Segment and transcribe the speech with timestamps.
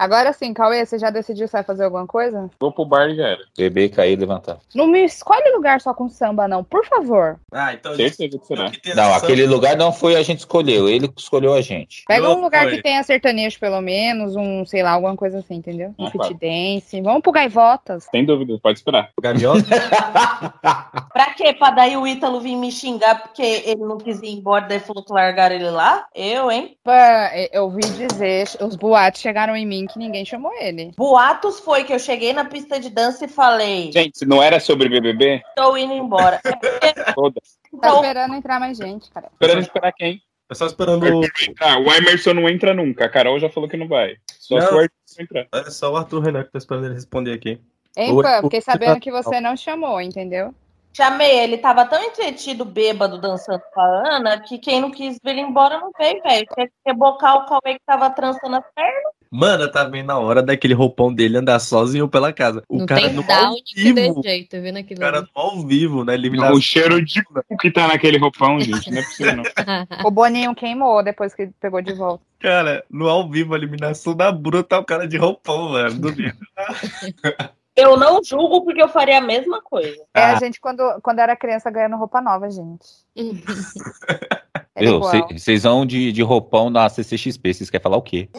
[0.00, 2.48] Agora sim, Cauê, você já decidiu se vai fazer alguma coisa?
[2.58, 3.40] Vou pro bar e já era.
[3.54, 4.56] Beber, cair, levantar.
[4.74, 7.38] Não me escolhe lugar só com samba, não, por favor.
[7.52, 8.70] Ah, então Certeza que será.
[8.70, 12.04] que Não, aquele lugar não foi a gente escolheu, ele que escolheu a gente.
[12.08, 12.76] Pega um lugar Cauê.
[12.76, 15.94] que tenha sertanejo, pelo menos, um, sei lá, alguma coisa assim, entendeu?
[15.98, 16.98] Um Ah, fit dance.
[17.02, 18.08] Vamos pro Gaivotas.
[18.10, 19.10] Sem dúvida, pode esperar.
[19.20, 19.60] Gaviota?
[21.12, 21.52] Pra quê?
[21.52, 25.04] Pra daí o Ítalo vir me xingar porque ele não quis ir embora, daí falou
[25.04, 26.06] que largaram ele lá?
[26.14, 26.76] Eu, hein?
[26.82, 30.92] Pá, Eu ouvi dizer, os boatos chegaram em mim que ninguém chamou ele.
[30.96, 34.58] Boatos foi que eu cheguei na pista de dança e falei, Gente, se não era
[34.60, 36.40] sobre BBB, tô indo embora.
[37.14, 37.58] Foda-se.
[37.80, 39.28] Tá esperando entrar mais gente, cara.
[39.32, 40.20] Esperando esperar quem?
[40.50, 41.04] É só esperando.
[41.04, 41.22] o-
[41.60, 43.04] Ah, o Emerson não entra nunca.
[43.04, 44.16] A Carol já falou que não vai.
[44.38, 44.62] Só Não.
[44.66, 45.46] se o Emerson entrar.
[45.52, 47.60] É só o Arthur Renan que tá esperando ele responder aqui.
[47.96, 48.42] Hein, Oi, Pam?
[48.42, 50.52] Fiquei sabendo que você não chamou, entendeu?
[50.92, 55.30] Chamei ele, tava tão entretido, bêbado, dançando com a Ana, que quem não quis ver
[55.30, 56.46] ele embora não veio, velho.
[56.54, 59.20] Tinha que rebocar o Cauê que tava trançando as pernas.
[59.32, 62.64] Mano, tá bem na hora daquele roupão dele andar sozinho pela casa.
[62.68, 64.22] O não cara tem no down ao vivo.
[64.24, 65.28] jeito, vendo O cara ali.
[65.32, 66.14] no ao vivo, né?
[66.14, 66.56] Eliminação.
[66.56, 68.90] O cheiro de cu que tá naquele roupão, gente.
[68.90, 69.44] Não é possível, não.
[70.04, 72.24] O Boninho queimou depois que pegou de volta.
[72.40, 75.94] Cara, no ao vivo, a eliminação da Bruna tá o cara de roupão, velho.
[75.94, 76.36] Duvido.
[77.80, 79.96] Eu não julgo porque eu faria a mesma coisa.
[80.14, 80.36] É Ah.
[80.36, 82.86] a gente quando, quando era criança ganhando roupa nova, gente.
[84.76, 84.84] É.
[85.32, 88.30] Vocês vão de, de roupão na CCXP, vocês querem falar o quê?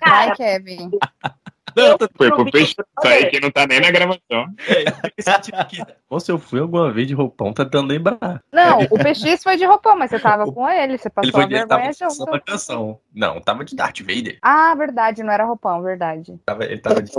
[0.00, 0.90] Vai, Kevin.
[1.76, 2.72] Não, tá Foi pro peixe.
[2.72, 4.46] Isso aí que não tá nem na gravação.
[5.16, 5.78] esse tipo aqui.
[6.10, 8.42] Nossa, eu fui alguma vez de roupão, tá tentando lembrar.
[8.52, 11.42] Não, o PX foi de roupão, mas você tava com ele, você Ele passou foi
[11.42, 12.44] a ele tava vergonha dançando a junto.
[12.44, 13.00] canção.
[13.14, 14.38] Não, tava de Darth Vader.
[14.42, 16.38] Ah, verdade, não era roupão, verdade.
[16.44, 17.12] Tava, ele tava de.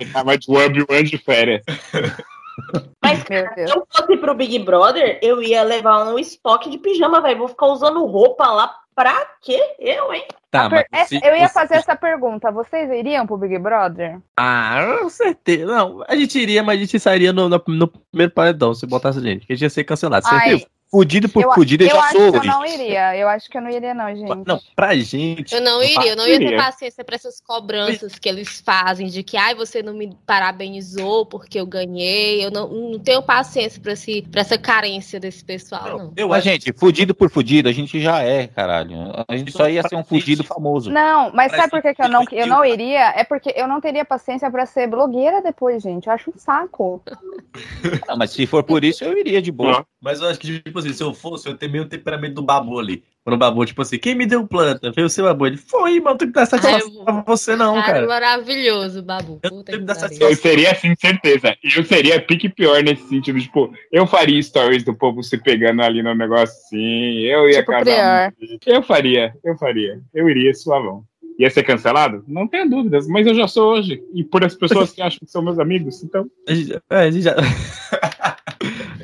[0.00, 1.62] Ele tava de Obi-Wan de férias.
[3.02, 7.38] Mas, se eu fosse pro Big Brother, eu ia levar um estoque de pijama, velho.
[7.38, 9.60] Vou ficar usando roupa lá pra quê?
[9.78, 10.24] Eu, hein?
[10.50, 12.50] Tá, per- mas essa- se eu ia fazer essa pergunta.
[12.50, 14.18] Vocês iriam pro Big Brother?
[14.36, 15.66] Ah, com certeza.
[15.66, 19.18] Não, a gente iria, mas a gente sairia no, no, no primeiro paredão se botasse
[19.18, 19.46] a gente.
[19.46, 20.26] Que a gente ia ser cancelado.
[20.26, 20.66] Você Ai, viu?
[20.90, 22.32] Fudido por eu, fudido, eu eu já acho sou.
[22.32, 23.16] que eu não iria.
[23.16, 24.46] Eu acho que eu não iria, não, gente.
[24.46, 25.54] Não, pra gente.
[25.54, 29.22] Eu não iria, eu não ia ter paciência pra essas cobranças que eles fazem de
[29.22, 32.44] que ai, você não me parabenizou porque eu ganhei.
[32.44, 36.12] Eu não, não tenho paciência pra, esse, pra essa carência desse pessoal, não.
[36.16, 38.96] Eu Mas, acho gente, fudido por fudido, a gente já é, caralho.
[39.26, 40.90] A gente só ia ser um fudido famoso.
[40.90, 43.10] Não, mas Parece sabe por que, que eu, não, eu não iria?
[43.16, 46.06] É porque eu não teria paciência pra ser blogueira depois, gente.
[46.06, 47.02] Eu acho um saco.
[48.06, 49.86] Não, mas se for por isso, eu iria de boa.
[50.06, 52.78] Mas eu acho que, tipo assim, se eu fosse, eu teria o temperamento do babu
[52.78, 53.02] ali.
[53.24, 54.92] Quando o babu, tipo assim, quem me deu planta?
[54.92, 55.48] Veio o seu babu.
[55.48, 58.06] Ele foi, mano, tem que dar satisfação Ai, pra você, não, Cara, cara.
[58.06, 59.40] maravilhoso, Babu.
[59.42, 60.00] Eu Puta que que dar pariu.
[60.08, 60.30] satisfação.
[60.30, 61.56] Eu seria assim, certeza.
[61.76, 63.40] Eu seria pique pior nesse sentido.
[63.40, 67.22] Tipo, eu faria stories do povo se pegando ali no negócio assim.
[67.22, 68.32] Eu ia Tipo, casar.
[68.64, 70.00] Eu faria, eu faria.
[70.14, 71.02] Eu iria suavão.
[71.38, 72.24] Ia ser cancelado?
[72.26, 74.00] Não tenho dúvidas, mas eu já sou hoje.
[74.14, 76.26] E por as pessoas que acham que são meus amigos, então.
[76.88, 77.34] É, a gente já.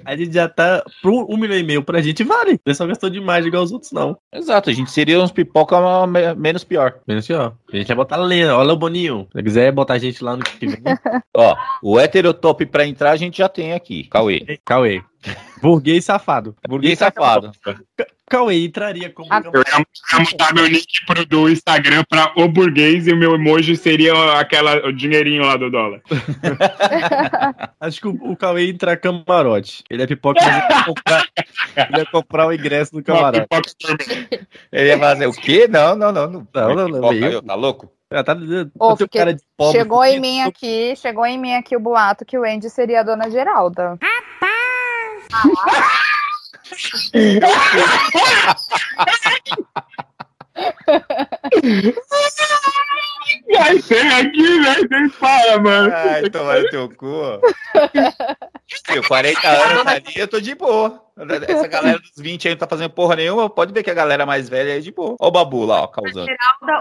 [0.05, 0.83] a gente já tá.
[1.01, 2.59] Pro um milhão e meio pra gente vale.
[2.65, 4.17] É só gastou demais igual os outros, não.
[4.33, 5.77] Exato, a gente seria uns pipoca
[6.07, 6.95] me- menos pior.
[7.07, 7.53] Menos ó.
[7.73, 8.57] A gente vai botar lenda.
[8.57, 9.27] Olha o Boninho.
[9.35, 10.83] Se quiser botar a gente lá no que vem.
[11.35, 14.05] Ó, o heterotop pra entrar a gente já tem aqui.
[14.05, 14.59] Cauê.
[14.65, 15.03] Cauê.
[15.63, 16.55] Burguês safado.
[16.69, 17.53] Burguês safado.
[18.33, 19.29] Cauê entraria como.
[19.31, 23.35] Ah, Eu ia, mudar meu nick pro do Instagram pra o burguês e o meu
[23.35, 26.01] emoji seria aquela, o dinheirinho lá do dólar.
[27.79, 29.85] Acho que o, o Cauê ia entrar camarote.
[29.91, 31.25] Ele é pipoca, mas ele ia comprar,
[31.77, 33.47] ele ia comprar o ingresso do camarote.
[34.73, 35.69] Ele ia fazer o quê?
[35.69, 36.31] Não, não, não.
[36.31, 37.93] Não, Não, não, não, eu- tá louco?
[38.11, 38.35] Ah, tá,
[38.79, 39.79] Ô, fiquei- cara de pobre.
[39.79, 43.01] chegou em mim tô- aqui, chegou em mim aqui o boato que o Andy seria
[43.01, 43.99] a dona Geralda.
[53.53, 54.89] Vai ser aqui, velho.
[54.91, 55.93] Nem para, mano.
[55.95, 57.41] Ai, toma no teu cu.
[58.95, 61.03] Eu, 40 anos ali, eu tô de boa.
[61.47, 63.51] Essa galera dos 20 aí não tá fazendo porra nenhuma.
[63.51, 65.17] Pode ver que a galera mais velha é de boa.
[65.21, 66.27] Ó o babu lá, ó, causando.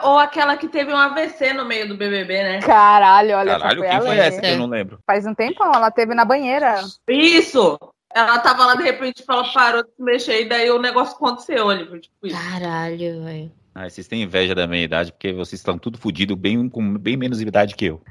[0.03, 2.59] Ou aquela que teve um AVC no meio do BBB, né?
[2.61, 4.99] Caralho, olha, Caralho, quem foi essa que eu não lembro?
[5.05, 6.81] Faz um tempão, ela teve na banheira.
[7.07, 7.77] Isso!
[8.13, 11.69] Ela tava lá, de repente, ela parou de se mexer e daí o negócio aconteceu
[11.69, 11.87] ali.
[11.87, 12.35] foi Tipo isso.
[12.37, 13.51] Caralho, velho.
[13.73, 17.15] Ah, vocês têm inveja da minha idade, porque vocês estão tudo fodidos, bem, com bem
[17.15, 18.01] menos idade que eu.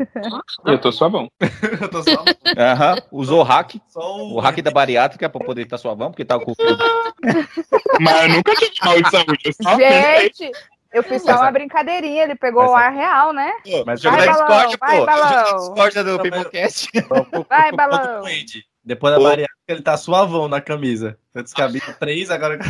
[0.64, 1.30] Eu tô suavão.
[1.82, 2.24] Eu tô só,
[2.56, 4.36] Aham, usou hack, só o.
[4.36, 6.54] o hack da bariátrica pra poder estar suavão, porque tá com
[8.00, 9.38] Mas eu nunca tive mal de saúde.
[9.44, 10.50] Eu só Gente,
[10.94, 13.52] eu fiz só uma brincadeirinha, ele pegou Mas o ar real, né?
[13.84, 15.06] Mas Vai, joga na balão, Discord, vai, pô.
[15.06, 15.28] balão.
[15.28, 16.88] Joga na Discord do Não, mas- Pipocast.
[17.50, 18.22] Vai, balão.
[18.84, 19.24] Depois da Ô.
[19.24, 21.18] bariátrica, ele tá suavão na camisa.
[21.34, 22.58] Antes cabia três, agora.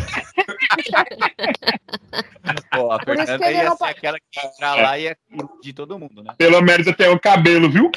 [2.72, 5.16] Pô, a Fernanda ele ia não ser aquela que ia entrar lá e ia
[5.62, 6.34] de todo mundo, né?
[6.36, 7.86] Pelo menos até o cabelo, viu?
[7.86, 7.90] O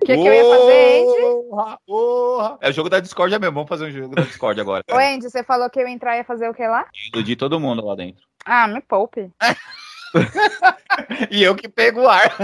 [0.00, 1.20] que, que eu ia fazer, Andy?
[1.48, 2.58] Porra, porra.
[2.60, 3.54] É o jogo da Discord mesmo.
[3.54, 4.82] Vamos fazer um jogo da Discord agora.
[4.90, 6.86] Ô, Andy, você falou que eu ia entrar e ia fazer o que lá?
[7.12, 8.24] Iludir todo mundo lá dentro.
[8.44, 9.30] Ah, me poupe.
[11.30, 12.34] E eu que pego o ar.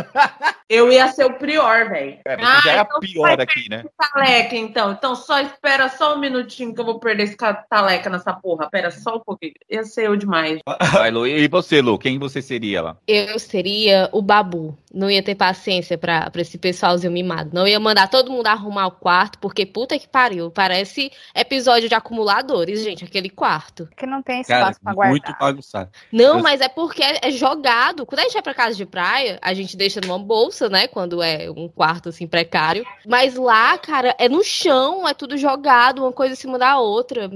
[0.69, 2.19] Eu ia ser o prior, velho.
[2.27, 3.85] É, Ah, já é a então pior vai aqui, né?
[3.99, 4.93] Taleca, então.
[4.93, 8.69] Então só espera só um minutinho que eu vou perder esse ca- taleca nessa porra.
[8.71, 9.53] Pera só um pouquinho.
[9.71, 10.61] Ia ser eu demais.
[10.93, 11.27] Vai, Lu.
[11.27, 11.99] E você, Lu?
[11.99, 12.97] Quem você seria lá?
[13.07, 14.77] Eu seria o babu.
[14.93, 17.51] Não ia ter paciência pra, pra esse pessoalzinho mimado.
[17.53, 20.51] Não ia mandar todo mundo arrumar o quarto, porque puta que pariu.
[20.51, 23.89] Parece episódio de acumuladores, gente, aquele quarto.
[23.97, 25.11] Que não tem Cara, espaço pra guardar.
[25.11, 25.91] muito bagunçado.
[26.13, 28.05] Não, Eu- mas é porque é jogado.
[28.05, 30.89] Quando a gente vai pra casa de praia, a gente deixa numa bolsa, né?
[30.89, 32.85] Quando é um quarto assim precário.
[33.07, 37.31] Mas lá, cara, é no chão, é tudo jogado, uma coisa em cima da outra.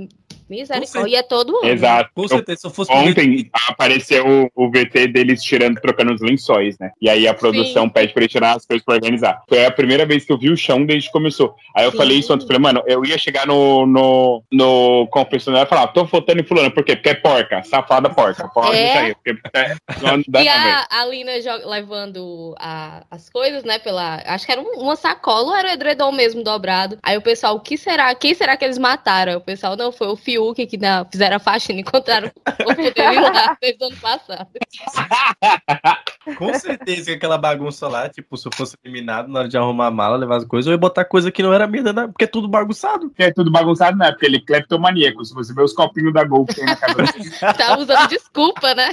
[0.48, 1.10] Misericórdia.
[1.10, 1.68] E é todo ano.
[1.68, 2.10] Exato.
[2.14, 6.78] Com certeza, se eu fosse Ontem apareceu o, o VT deles tirando, trocando os lençóis,
[6.78, 6.90] né?
[7.00, 7.88] E aí a produção Sim.
[7.90, 9.42] pede pra ele tirar as coisas pra organizar.
[9.48, 11.54] Foi a primeira vez que eu vi o chão desde que começou.
[11.76, 11.96] Aí eu Sim.
[11.98, 16.04] falei isso ontem, falei, mano, eu ia chegar no, no, no confessionário e falar, tô
[16.04, 16.96] votando em fulano, por quê?
[16.96, 18.48] Porque é porca, safada porca.
[18.48, 18.88] Pode É.
[18.88, 19.14] isso aí.
[19.14, 21.32] Porque, é, não dá E a, a Lina
[21.66, 24.22] levando a- as coisas, né, pela...
[24.26, 26.98] Acho que era um- uma sacola ou era o edredom mesmo dobrado.
[27.02, 28.14] Aí o pessoal, o que será?
[28.14, 29.36] Quem será que eles mataram?
[29.36, 32.32] O pessoal, não, foi o Fiuk que na, fizeram a faxina e encontraram o
[32.64, 34.48] corpo dele lá desde o ano passado.
[36.36, 39.86] Com certeza que aquela bagunça lá, tipo, se eu fosse eliminado na hora de arrumar
[39.86, 42.06] a mala, levar as coisas, eu ia botar coisa que não era minha, né?
[42.06, 43.10] porque é tudo bagunçado.
[43.16, 44.10] É tudo bagunçado, não é?
[44.10, 45.24] Porque ele é cleptomaníaco.
[45.24, 47.08] Se você ver os copinhos da Gol que tem na dele.
[47.56, 48.90] Tá usando desculpa, né?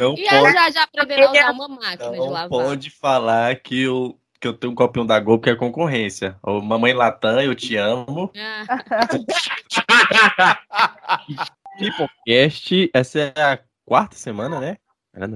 [0.00, 2.48] Não E ela pode, já, já aprendeu a usar uma máquina de não lavar.
[2.48, 6.36] pode falar que eu, que eu tenho um copinho da Gol que é concorrência.
[6.42, 8.28] Ô, mamãe Latam, eu te amo.
[8.36, 9.08] Ah,
[11.78, 14.76] Peoplecast, essa é a quarta semana, né?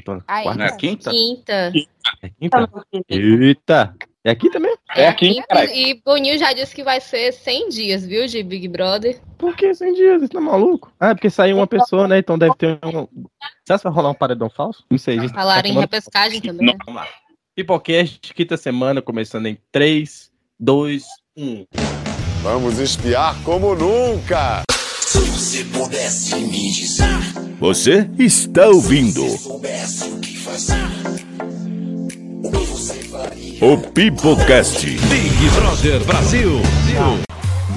[0.04, 0.54] Tô na quarta.
[0.54, 1.10] Não é a quinta?
[1.10, 1.72] quinta.
[2.20, 2.68] É quinta?
[3.08, 3.94] Eita!
[4.24, 4.78] É a quinta mesmo?
[4.96, 5.64] É aqui, Quinta.
[5.72, 9.20] E Boninho já disse que vai ser 100 dias, viu, de Big Brother.
[9.38, 10.20] Por que 100 dias?
[10.22, 10.92] Você tá maluco?
[10.98, 12.18] Ah, é porque saiu uma pessoa, né?
[12.18, 13.06] Então deve ter um.
[13.64, 14.84] Será que vai rolar um paredão falso?
[14.90, 15.32] Não sei, gente.
[15.32, 16.78] Falaram em Tá repescagem também, né?
[16.84, 17.08] Vamos lá.
[17.56, 20.30] Pipocast, quinta semana, começando em 3,
[20.60, 21.04] 2,
[21.34, 21.64] 1.
[22.42, 24.62] Vamos espiar como nunca!
[27.58, 29.24] Você está ouvindo
[33.62, 34.86] o Pipocast.
[34.86, 36.60] Big Brother Brasil.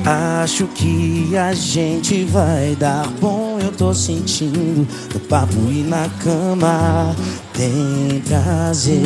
[0.06, 7.16] Acho que a gente vai dar bom, eu tô sentindo no papo e na cama
[7.54, 9.02] tem prazer.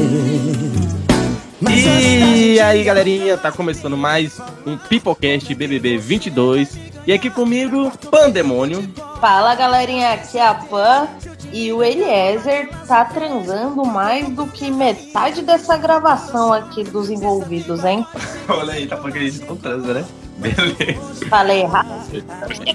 [1.59, 6.77] Mas E aí, galerinha, tá começando mais um Pipocast BBB 22.
[7.05, 8.87] E aqui comigo, Pandemônio.
[9.19, 11.07] Fala galerinha, aqui é a Pan
[11.51, 18.05] e o Eliezer tá transando mais do que metade dessa gravação aqui dos envolvidos, hein?
[18.47, 20.05] Olha aí, tá falando que a gente não transa, né?
[20.37, 21.25] Beleza.
[21.29, 21.89] Falei errado.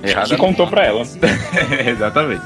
[0.02, 0.28] Errado.
[0.28, 1.02] Que contou pra ela.
[1.86, 2.42] Exatamente.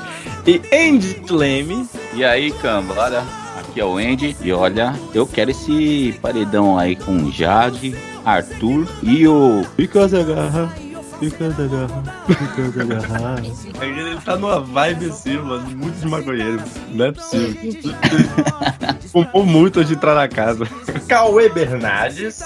[0.46, 1.88] E Andy Leme.
[2.14, 3.22] E aí, cambada?
[3.58, 4.36] Aqui é o Andy.
[4.40, 9.64] E olha, eu quero esse paredão aí com Jade, Arthur e o.
[9.76, 10.72] Fica da garra.
[11.18, 12.02] Fica da garra.
[12.26, 13.42] Fica da garra.
[13.80, 16.60] Ele tá numa vibe assim, mano, muito de maconheiro.
[16.90, 17.94] Não é possível.
[19.12, 20.66] Fumou muito antes de entrar na casa.
[21.06, 22.42] Cauê Bernardes.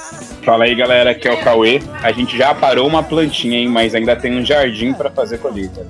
[0.46, 1.82] Fala aí, galera, aqui é o Cauê.
[2.04, 3.68] A gente já parou uma plantinha, hein?
[3.68, 5.84] Mas ainda tem um jardim pra fazer colheita.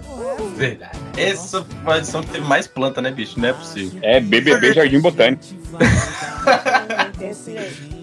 [0.57, 0.99] Verdade.
[1.15, 3.39] Essa foi a edição que teve mais planta, né, bicho?
[3.39, 3.99] Não é possível.
[4.01, 5.45] É BBB Jardim Botânico.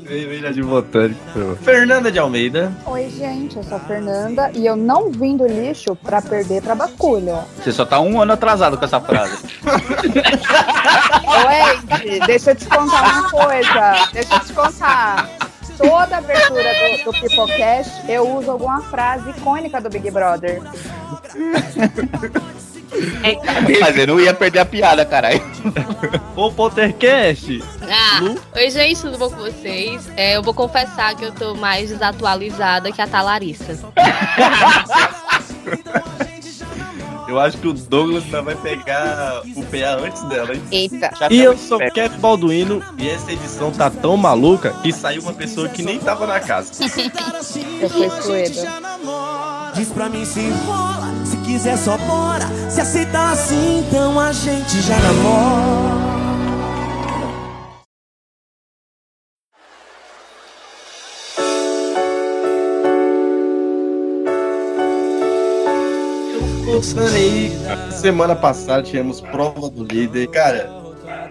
[0.05, 1.57] Veja de botânico.
[1.63, 2.72] Fernanda de Almeida.
[2.86, 6.75] Oi, gente, eu sou a Fernanda e eu não vim do lixo pra perder pra
[6.75, 7.45] Baculha.
[7.57, 9.43] Você só tá um ano atrasado com essa frase.
[11.25, 14.10] Ô, Andy, deixa eu te contar uma coisa.
[14.13, 15.43] Deixa eu te contar.
[15.77, 20.62] Toda abertura do, do Pipocast, eu uso alguma frase icônica do Big Brother.
[23.82, 25.42] Mas eu não ia perder a piada, caralho.
[26.36, 27.63] O Pottercast.
[27.82, 28.39] Ah, Lu?
[28.56, 30.10] oi gente, tudo bom com vocês?
[30.15, 33.74] É, eu vou confessar que eu tô mais desatualizada que a Talarissa.
[37.34, 40.62] Eu acho que o Douglas ainda vai pegar o PA antes dela, hein?
[40.72, 41.12] Eita.
[41.32, 45.68] E eu sou Kevin Balduino e essa edição tá tão maluca que saiu uma pessoa
[45.68, 46.72] que nem tava na casa.
[47.82, 48.44] Eu fui.
[49.74, 52.48] Diz pra mim se rola, se quiser só bora.
[52.70, 56.23] Se aceitar assim, então a gente já namora.
[67.92, 70.28] Semana passada tivemos prova do líder.
[70.28, 70.70] Cara,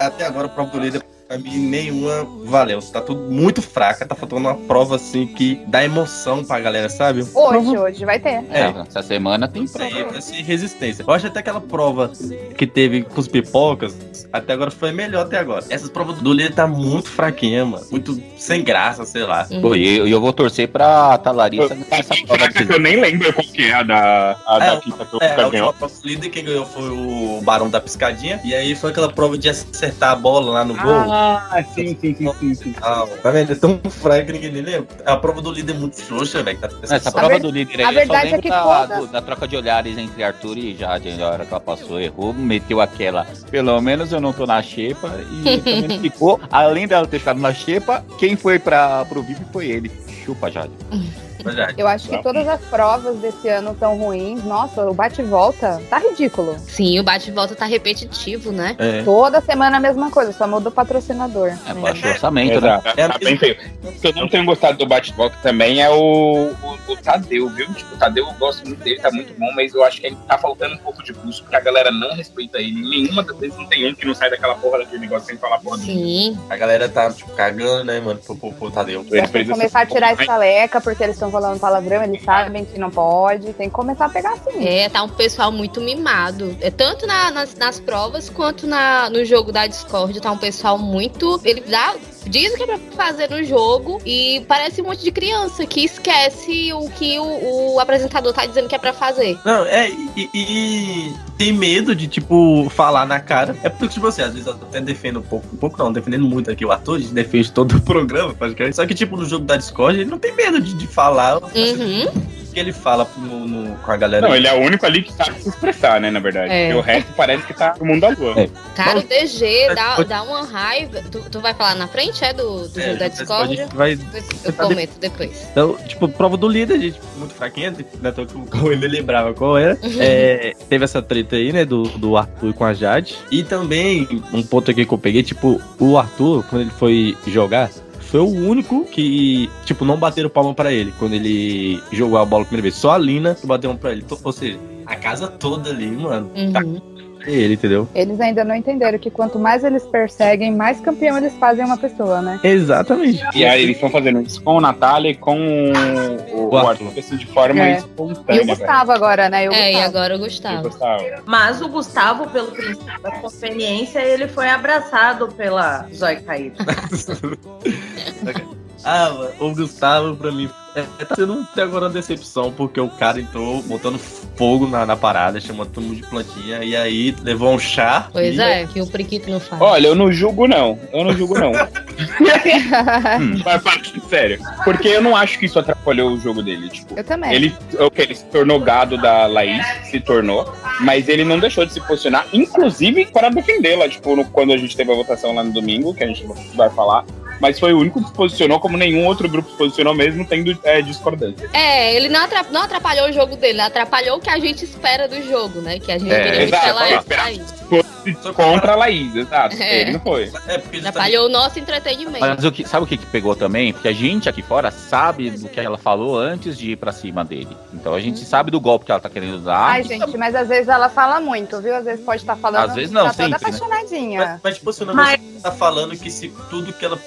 [0.00, 2.80] até agora a prova do líder pra mim nenhuma valeu.
[2.82, 7.24] Tá tudo muito fraca, tá faltando uma prova assim que dá emoção pra galera, sabe?
[7.34, 8.44] Hoje, hoje vai ter.
[8.50, 10.20] É, essa semana tem prova.
[10.20, 11.04] ser resistência.
[11.06, 12.10] Eu acho até aquela prova
[12.56, 13.96] que teve com os pipocas,
[14.32, 15.64] até agora foi melhor até agora.
[15.70, 17.84] Essas provas do líder tá muito fraquinha, mano.
[17.90, 19.46] Muito sem graça, sei lá.
[19.60, 23.00] Pô, e eu, eu vou torcer pra Talarissa Tá nessa tão prova que eu nem
[23.00, 25.44] lembro qual que é a da, a da É, quinta que o É, a Lucas
[25.44, 25.72] última ganhou.
[25.72, 28.40] prova do líder, quem ganhou foi o Barão da Piscadinha.
[28.44, 30.92] E aí foi aquela prova de acertar a bola lá no gol.
[31.24, 32.74] Ah, sim, sim, sim, sim, sim.
[32.82, 33.52] Ah, tá vendo?
[33.52, 34.86] É tão fraco que ninguém lembra.
[35.06, 36.58] A prova do líder é muito frouxa, velho.
[36.58, 38.62] Tá Essa só- prova do líder a aí, eu só verdade é lembro que da,
[38.62, 42.00] toda- do- da troca de olhares entre Arthur e Jade, na hora que ela passou,
[42.00, 43.24] errou, meteu aquela.
[43.50, 46.40] Pelo menos eu não tô na xepa e também ficou.
[46.50, 49.90] Além dela ter ficado na xepa, quem foi pra, pro VIP foi ele.
[50.24, 50.72] Chupa, Jade.
[51.42, 51.74] Verdade.
[51.76, 54.44] Eu acho que todas as provas desse ano tão ruins.
[54.44, 56.56] Nossa, o bate e volta tá ridículo.
[56.58, 58.76] Sim, o bate-volta tá repetitivo, né?
[58.78, 59.02] É.
[59.02, 61.52] Toda semana a mesma coisa, só muda o patrocinador.
[61.66, 62.80] É baixo orçamento, né?
[62.96, 63.56] É tá bem feio.
[63.82, 67.72] O que eu não tenho gostado do bate-volta também é o, o, o Tadeu, viu?
[67.74, 70.16] Tipo, o Tadeu eu gosto muito dele, tá muito bom, mas eu acho que ele
[70.28, 72.72] tá faltando um pouco de pulso, porque a galera não respeita ele.
[72.72, 75.58] Nenhuma das vezes não tem um que não sai daquela porra daquele negócio sem falar
[75.58, 75.92] porra dele.
[75.92, 76.38] Sim.
[76.48, 79.00] A galera tá, tipo, cagando, né, mano, pro, pro, pro Tadeu.
[79.00, 82.22] Ele Tem que precisa começar a tirar essa leca, porque eles estão falando palavrão, eles
[82.22, 83.52] sabem que não pode.
[83.54, 84.64] Tem que começar a pegar assim.
[84.64, 86.56] É, tá um pessoal muito mimado.
[86.60, 90.20] É tanto na- nas, nas provas quanto na, no jogo da Discord.
[90.20, 91.40] Tá um pessoal muito.
[91.44, 91.94] Ele dá.
[92.26, 95.84] Diz o que é pra fazer no jogo e parece um monte de criança que
[95.84, 99.38] esquece o que o, o apresentador tá dizendo que é pra fazer.
[99.44, 103.56] Não, é, e, e tem medo de, tipo, falar na cara.
[103.62, 106.24] É porque, tipo assim, às vezes eu até defendo um pouco, um pouco não, defendendo
[106.24, 108.76] muito aqui o ator, a gente defende todo o programa, praticamente.
[108.76, 112.06] Só que, tipo, no jogo da Discord, ele não tem medo de, de falar Uhum.
[112.06, 114.26] o que ele fala no, no- com a galera.
[114.28, 116.52] Não, ele é o único ali que sabe se expressar, né, na verdade.
[116.52, 116.66] É.
[116.66, 118.40] Porque o resto parece que tá o mundo da lua.
[118.40, 118.48] É.
[118.74, 121.02] Cara, o DG dá, dá uma raiva.
[121.10, 122.32] Tu, tu vai falar na frente, é?
[122.32, 123.64] Do, do É, jogo da Discord?
[123.74, 123.98] vai
[124.44, 125.48] Eu comento depois.
[125.50, 128.12] Então, tipo, prova do líder, gente, muito fraquinha, né?
[128.12, 129.78] Tô com com ele lembrava qual era.
[129.98, 133.16] É, teve essa treta aí, né, do, do Arthur com a Jade.
[133.30, 137.70] E também, um ponto aqui que eu peguei, tipo, o Arthur, quando ele foi jogar,
[138.12, 142.42] foi o único que, tipo, não bateram palma pra ele quando ele jogou a bola
[142.42, 142.74] a primeira vez.
[142.74, 144.04] Só a Lina que bateu palma pra ele.
[144.22, 146.74] Ou seja, a casa toda ali, mano, tá Uhum.
[146.74, 146.91] pra
[147.26, 147.88] ele, entendeu?
[147.94, 152.20] Eles ainda não entenderam que quanto mais eles perseguem, mais campeão eles fazem uma pessoa,
[152.20, 152.40] né?
[152.42, 153.22] Exatamente.
[153.34, 156.92] E aí eles estão fazendo isso com o Natália e com o, o O Arthur,
[156.98, 157.74] assim, de forma É.
[157.74, 158.42] E espontânea.
[158.42, 159.44] o Gustavo agora, né?
[159.44, 159.88] E o É, e Gustavo.
[159.88, 160.28] agora o velho.
[160.30, 160.62] Gustavo.
[160.62, 161.04] Gustavo.
[161.26, 166.56] Mas o Gustavo, pelo princípio da conveniência, ele foi abraçado pela Zói Caída.
[168.84, 173.20] Ah, o Gustavo, pra mim, é, tá sendo até agora uma decepção, porque o cara
[173.20, 177.58] entrou botando fogo na, na parada, chamando todo mundo de plantinha, e aí levou um
[177.58, 178.08] chá.
[178.12, 179.60] Pois e, é, que o Priquito não faz.
[179.60, 180.78] Olha, eu não julgo, não.
[180.92, 181.52] Eu não julgo, não.
[183.44, 184.38] Mas parte sério.
[184.64, 186.68] Porque eu não acho que isso atrapalhou o jogo dele.
[186.68, 187.32] Tipo, Eu também.
[187.34, 191.72] ele, ok, ele se tornou gado da Laís, se tornou, mas ele não deixou de
[191.72, 195.52] se posicionar, inclusive para defendê-la, tipo, no- quando a gente teve a votação lá no
[195.52, 197.04] domingo, que a gente vai falar.
[197.42, 200.56] Mas foi o único que se posicionou como nenhum outro grupo se posicionou, mesmo tendo
[200.62, 201.50] é, discordância.
[201.52, 205.08] É, ele não atrap- não atrapalhou o jogo dele, atrapalhou o que a gente espera
[205.08, 205.80] do jogo, né?
[205.80, 207.42] Que a gente É, queria exato, que ela.
[207.68, 209.56] Fosse contra a Laís, exato.
[209.60, 209.80] É.
[209.80, 210.24] Ele não foi.
[210.24, 212.20] É, justamente- Atrapalhou o nosso entretenimento.
[212.20, 213.72] Mas o que, sabe o que, que pegou também?
[213.72, 217.24] Porque a gente aqui fora sabe do que ela falou antes de ir pra cima
[217.24, 217.56] dele.
[217.72, 219.70] Então a gente sabe do golpe que ela tá querendo dar.
[219.70, 221.74] Ai, gente, mas às vezes ela fala muito, viu?
[221.74, 222.68] Às vezes pode estar falando.
[222.70, 223.56] Às vezes não, tá toda sempre, né?
[223.56, 224.18] apaixonadinha.
[224.20, 226.98] Mas, mas tipo, você não Mas- tá falando que se tudo que ela,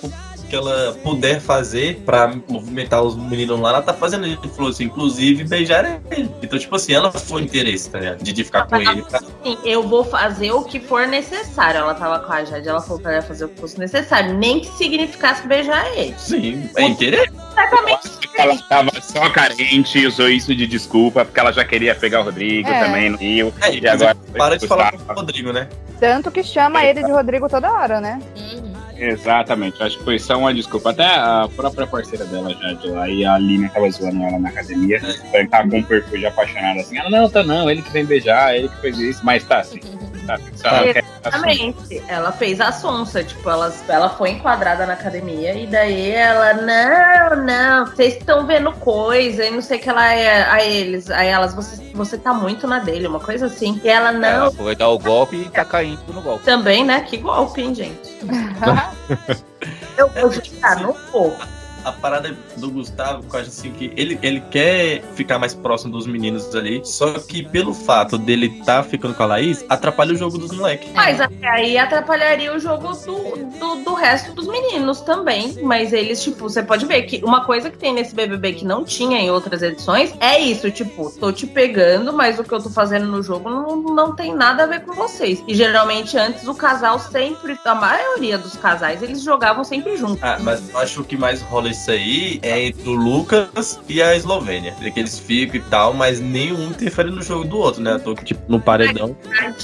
[0.55, 4.25] que ela puder fazer pra movimentar os meninos lá, ela tá fazendo.
[4.25, 6.29] Ele falou assim, inclusive beijar ele.
[6.41, 8.23] Então, tipo assim, ela foi interesse, tá ligado?
[8.23, 9.01] De, de ficar com ele.
[9.03, 9.19] Pra...
[9.19, 11.79] Sim, eu vou fazer o que for necessário.
[11.79, 14.33] Ela tava com a Jade, ela falou que ela ia fazer o que fosse necessário.
[14.33, 16.15] Nem que significasse beijar ele.
[16.17, 17.31] Sim, é interesse.
[17.31, 22.21] Completamente Ela tava só carente e usou isso de desculpa, porque ela já queria pegar
[22.21, 22.83] o Rodrigo É.
[22.85, 23.53] também no Rio.
[23.61, 24.15] É, e agora.
[24.37, 25.67] Para de falar com o Rodrigo, né?
[25.99, 28.21] Tanto que chama ele de Rodrigo toda hora, né?
[28.35, 28.74] Uhum.
[28.97, 30.91] Exatamente, acho que foi só uma desculpa.
[30.91, 34.49] Até a própria parceira dela já de lá, e a Lina tava zoando ela na
[34.49, 34.97] academia.
[34.97, 36.97] Então ele tava com um perfil de apaixonado assim.
[36.97, 39.79] Ela, não, tá não, ele que vem beijar, ele que fez isso, mas tá assim.
[40.25, 41.04] Tá, só quer assunto.
[41.25, 42.03] Exatamente.
[42.07, 47.43] Ela fez a sonsa, tipo, ela, ela foi enquadrada na academia e daí ela, não,
[47.43, 51.09] não, vocês estão vendo coisa e não sei o que ela é a eles.
[51.09, 53.79] Aí elas, você, você tá muito na dele, uma coisa assim.
[53.83, 56.43] E ela, não, Ela foi dar o golpe e tá caindo no golpe.
[56.45, 57.01] também, né?
[57.01, 58.15] Que golpe, hein, gente?
[59.97, 61.37] Eu vou jogar no fogo.
[61.85, 65.93] A parada do Gustavo, que eu acho assim que ele, ele quer ficar mais próximo
[65.93, 70.17] dos meninos ali, só que pelo fato dele tá ficando com a Laís, atrapalha o
[70.17, 70.89] jogo dos moleques.
[70.93, 75.59] Mas até aí atrapalharia o jogo do, do, do resto dos meninos também.
[75.61, 78.83] Mas eles, tipo, você pode ver que uma coisa que tem nesse BBB que não
[78.83, 82.69] tinha em outras edições é isso, tipo, tô te pegando, mas o que eu tô
[82.69, 85.43] fazendo no jogo não, não tem nada a ver com vocês.
[85.47, 90.23] E geralmente antes o casal sempre, a maioria dos casais, eles jogavam sempre juntos.
[90.23, 94.15] Ah, mas eu acho que mais rola isso aí é entre o Lucas e a
[94.15, 94.73] Eslovênia.
[94.93, 97.93] Que eles ficam e tal, mas nenhum interfere no jogo do outro, né?
[97.93, 99.15] Eu tô, tipo, no paredão.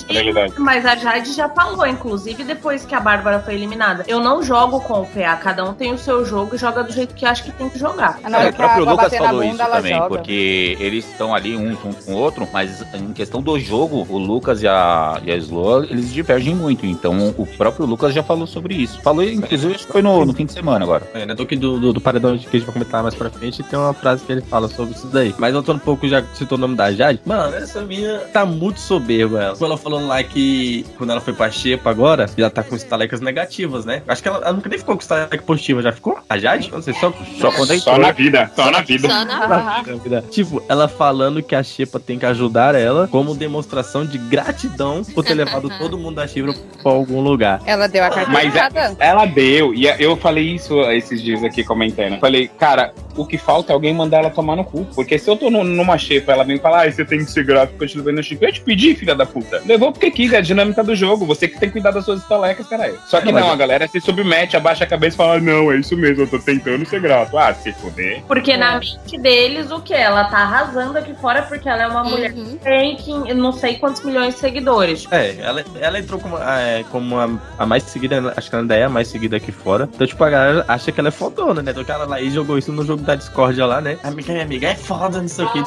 [0.10, 0.53] É verdade.
[0.58, 4.03] Mas a Jade já falou, inclusive depois que a Bárbara foi eliminada.
[4.08, 6.91] Eu não jogo com o PA, cada um tem o seu jogo e joga do
[6.91, 8.20] jeito que acha que tem que jogar.
[8.24, 10.08] Ah, não, É, é o próprio pra- pra Lucas falou bunda, isso também, joga.
[10.10, 14.18] porque eles estão ali um junto com o outro, mas em questão do jogo, o
[14.18, 16.86] Lucas e a, e a Slo, eles divergem muito.
[16.86, 19.01] Então o próprio Lucas já falou sobre isso.
[19.01, 21.03] Falou, inclusive, foi no, no fim de semana agora.
[21.13, 21.36] É, né?
[21.36, 23.63] Tô aqui do, do, do paredão que a gente vai comentar mais pra frente e
[23.63, 25.34] tem uma frase que ele fala sobre isso daí.
[25.38, 27.22] Mas voltando um pouco, já citou o nome da Jade.
[27.25, 29.41] Mano, essa minha tá muito soberba.
[29.41, 29.58] Ela.
[29.60, 33.86] ela falando lá que quando ela foi pra Xepa agora, já tá com estalecas negativas,
[33.86, 34.01] né?
[34.08, 36.20] Acho que ela, ela nunca nem ficou com estaleca positiva, já ficou?
[36.29, 36.72] A Jade?
[36.72, 39.08] Não sei, só, Só quando Só na vida, só na vida.
[39.08, 44.17] Só na Tipo, ela falando que a Xepa tem que ajudar ela como demonstração de
[44.17, 47.62] gratidão por ter levado todo mundo da Xepa pra algum lugar.
[47.65, 48.96] Ela deu a carta Mas de cada.
[49.00, 51.91] Ela deu, e eu falei isso esses dias aqui comentando.
[52.20, 54.86] Falei, cara, o que falta é alguém mandar ela tomar no cu.
[54.96, 57.44] Porque se eu tô no- numa xepa, ela vem falar, ah, você tem que ser
[57.44, 58.46] grato porque eu te levei no xepa.
[58.46, 59.62] Eu te pedi, filha da puta.
[59.66, 61.26] Levou porque quis, é a dinâmica do jogo.
[61.26, 62.98] Você que tem que cuidar das suas estalecas, caralho.
[63.08, 65.72] Só que Não, mas- não, a galera se submete, abaixa a cabeça e fala, não,
[65.72, 67.38] é isso mesmo, eu tô tentando ser grato.
[67.38, 68.22] Ah, se fuder.
[68.28, 69.94] Porque na mente deles, o que?
[69.94, 72.46] Ela tá arrasando aqui fora porque ela é uma mulher Uhum.
[72.46, 75.08] que tem que, não sei quantos milhões de seguidores.
[75.12, 78.76] É, ela, ela entrou como, é, como a, a mais seguida, acho que ela ainda
[78.76, 79.90] é a mais seguida aqui fora.
[79.94, 81.74] Então, tipo, a galera acha que ela é fodona, né?
[81.84, 83.98] Que ela lá e jogou isso no jogo da Discord lá, né?
[84.04, 85.64] Amiga, minha amiga é foda, não sei o que.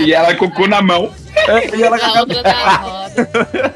[0.00, 1.12] E ela com o cu na mão.
[1.76, 3.74] e ela A outra da roda.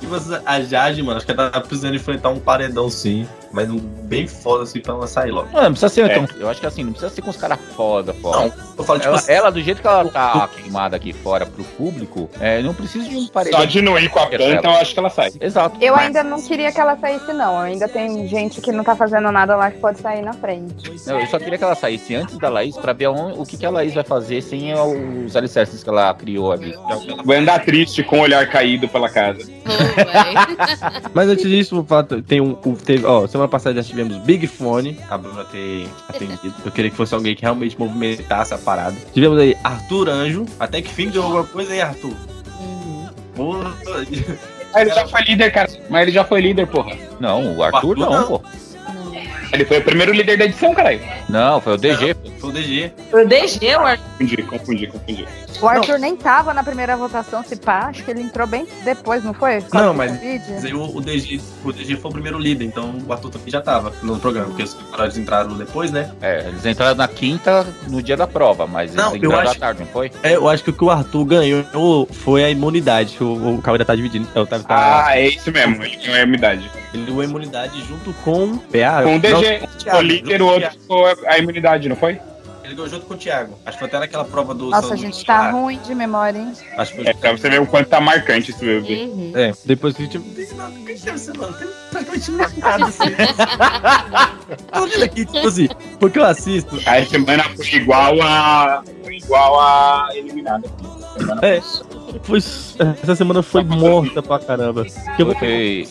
[0.00, 3.28] Tipo, assim, a Jade, mano, acho que ela tá precisando enfrentar um paredão sim.
[3.52, 5.48] Mas um bem foda assim pra ela sair logo.
[5.52, 6.18] Não, não precisa ser, É.
[6.18, 6.36] então.
[6.38, 8.38] Eu acho que assim, não precisa ser com os caras foda, foda.
[8.38, 9.32] Não, eu falo, tipo Ela, assim.
[9.32, 13.16] ela, do jeito que ela tá queimada aqui fora pro público, é, não precisa de
[13.16, 13.60] um paredão.
[13.60, 15.32] Só de não ir com a planta, eu acho que ela sai.
[15.40, 15.76] Exato.
[15.80, 17.58] Eu Mas- ainda não queria que ela saísse, não.
[17.58, 20.90] Ainda tem gente que não tá fazendo nada lá que pode sair na frente.
[21.06, 23.64] Não, eu só queria que ela saísse antes da Laís pra ver o que, que
[23.66, 26.74] a Laís vai fazer sem os alicerces que ela criou ali.
[27.24, 29.38] Vai andar triste com o olhar caído pela casa.
[29.44, 29.58] Véi.
[31.14, 31.86] Mas antes disso,
[32.26, 32.54] tem um.
[32.54, 36.54] Teve, ó, semana passada já tivemos Big Fone, a Bruna ter atendido.
[36.64, 38.96] Eu queria que fosse alguém que realmente movimentasse a parada.
[39.14, 42.14] Tivemos aí Arthur Anjo, até que fim deu alguma coisa aí, Arthur.
[42.60, 43.08] Uhum.
[43.36, 43.74] Porra.
[44.72, 45.70] Mas ele já foi líder, cara.
[45.88, 46.96] Mas ele já foi líder, porra.
[47.20, 48.26] Não, o Arthur Arthur não, não.
[48.26, 48.42] pô.
[49.52, 51.00] Ele foi o primeiro líder da edição, caralho.
[51.28, 52.14] Não, foi o DG.
[52.37, 52.92] Foi o DG.
[53.12, 55.28] O DG, o Arthur, Confundi, confundi, confundi.
[55.60, 57.86] O Arthur nem tava na primeira votação, se pá.
[57.88, 59.60] Acho que ele entrou bem depois, não foi?
[59.62, 60.12] Causa Não, mas-
[60.72, 63.92] o, o DG, o DG foi o primeiro líder, então o Arthur também já tava
[64.02, 66.10] no programa, porque os caras entraram depois, né?
[66.20, 69.56] É, eles entraram na quinta no dia da prova, mas Não, eles eu entraram acho-
[69.56, 70.10] à tarde, não foi?
[70.22, 73.62] É, eu acho que o que o Arthur ganhou foi a imunidade, que o, o
[73.62, 74.26] Cabo ainda tá dividindo.
[74.30, 75.82] Então, tá, tá, Ah, é isso mesmo.
[75.82, 76.70] Ele tem uma imunidade.
[76.92, 79.02] Ele ganhou a imunidade junto com o PA.
[79.04, 79.60] Com o DG.
[79.86, 82.18] Não, o líder, o outro ficou a imunidade, não foi?
[82.68, 83.54] Ele ganhou junto com o Thiago.
[83.64, 84.66] Acho que foi até naquela prova do.
[84.68, 85.50] Nossa, São gente, tá lá.
[85.52, 86.52] ruim de memória, hein?
[86.76, 87.14] Acho que É, foi.
[87.14, 89.04] pra você ver o quanto tá marcante esse bebê.
[89.04, 89.32] Uhum.
[89.34, 90.18] É, depois que a gente.
[90.20, 91.54] Tem nada, o que deve ser, mano?
[91.54, 92.98] Tem praticamente nada assim.
[94.70, 96.78] Tô olhando aqui, tipo assim, porque eu assisto.
[96.84, 98.82] A semana foi igual a.
[99.02, 100.68] Foi igual a eliminada.
[101.16, 101.62] Semana É,
[102.22, 104.84] foi, essa semana foi morta pra caramba.
[105.16, 105.34] Foi,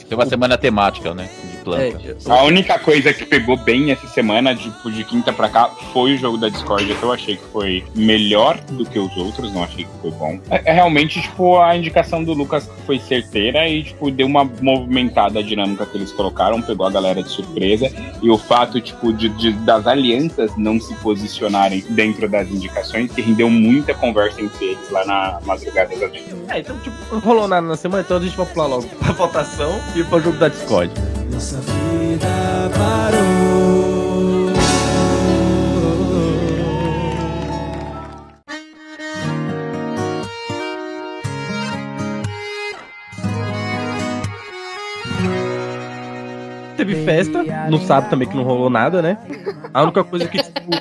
[0.07, 1.27] foi uma semana temática, né?
[1.75, 1.93] É,
[2.29, 6.17] A única coisa que pegou bem essa semana, tipo, de quinta pra cá, foi o
[6.17, 9.85] jogo da Discord, que eu achei que foi melhor do que os outros, não achei
[9.85, 10.39] que foi bom.
[10.49, 15.39] É, é realmente, tipo, a indicação do Lucas foi certeira e, tipo, deu uma movimentada
[15.39, 17.91] a dinâmica que eles colocaram, pegou a galera de surpresa.
[18.21, 23.21] E o fato, tipo, de, de- das alianças não se posicionarem dentro das indicações, que
[23.21, 26.23] rendeu muita conversa entre eles lá na madrugada da noite.
[26.49, 29.13] É, então, tipo, não rolou nada na semana, então a gente vai pular logo pra
[29.13, 30.91] votação e pro jogo da Discord.
[31.29, 33.86] Nossa vida parou.
[46.87, 49.17] Teve festa, não sabe também que não rolou nada, né?
[49.73, 50.71] A única coisa que, tipo,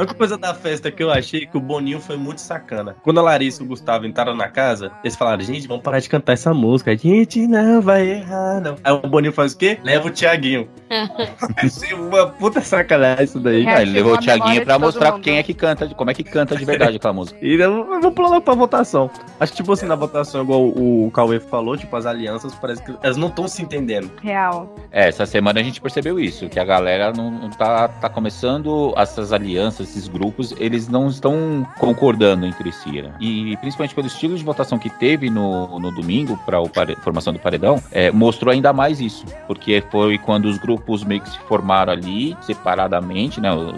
[0.00, 2.96] a única coisa da festa que eu achei que o Boninho foi muito sacana.
[3.02, 6.08] Quando a Larissa e o Gustavo entraram na casa, eles falaram, gente, vamos parar de
[6.08, 6.92] cantar essa música.
[6.92, 8.76] A gente não vai errar, não.
[8.82, 9.78] Aí o Boninho faz o quê?
[9.84, 10.68] Leva o Tiaguinho.
[11.56, 13.66] Achei uma puta sacanagem isso daí.
[13.66, 15.22] É, ele levou o de pra mostrar mundo.
[15.22, 17.38] quem é que canta, como é que canta de verdade aquela música.
[17.50, 19.10] E eu, vou pular logo pra votação.
[19.38, 22.82] Acho que, tipo assim, na votação, igual o, o Cauê falou, tipo, as alianças parece
[22.82, 24.10] que elas não estão se entendendo.
[24.22, 24.74] Real.
[24.92, 29.32] É, essa semana a gente percebeu isso, que a galera não tá, tá começando essas
[29.32, 33.14] alianças, esses grupos, eles não estão concordando entre si, né?
[33.20, 37.38] E principalmente pelo estilo de votação que teve no, no domingo para a formação do
[37.38, 41.92] paredão, é, mostrou ainda mais isso, porque foi quando os grupos meio que se formaram
[41.92, 43.72] ali, separadamente, né, no,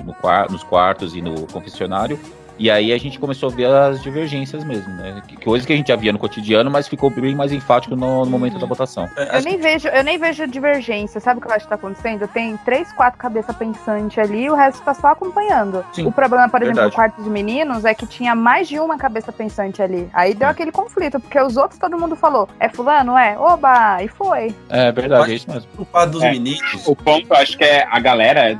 [0.51, 2.19] nos quartos e no confessionário,
[2.63, 5.21] e aí a gente começou a ver as divergências mesmo, né?
[5.27, 8.25] Que- Coisas que a gente já via no cotidiano, mas ficou bem mais enfático no,
[8.25, 9.09] no momento da votação.
[9.17, 11.21] É, Eu nem vejo, eu nem vejo divergência.
[11.21, 12.29] Sabe o que eu acho que tá acontecendo?
[12.29, 15.85] Tem três, quatro cabeças pensantes ali e o resto tá só acompanhando.
[15.93, 16.91] Sim, o problema, por exemplo, verdade.
[16.93, 20.09] do quarto de meninos é que tinha mais de uma cabeça pensante ali.
[20.13, 23.17] Aí deu aquele conflito, porque os outros todo mundo falou: é fulano?
[23.19, 23.37] É?
[23.39, 24.03] Oba!
[24.03, 24.55] E foi.
[24.69, 25.69] É verdade, é isso mesmo.
[25.79, 26.31] O par dos É.
[26.31, 26.87] meninos.
[26.87, 28.57] O ponto, eu acho que é a galera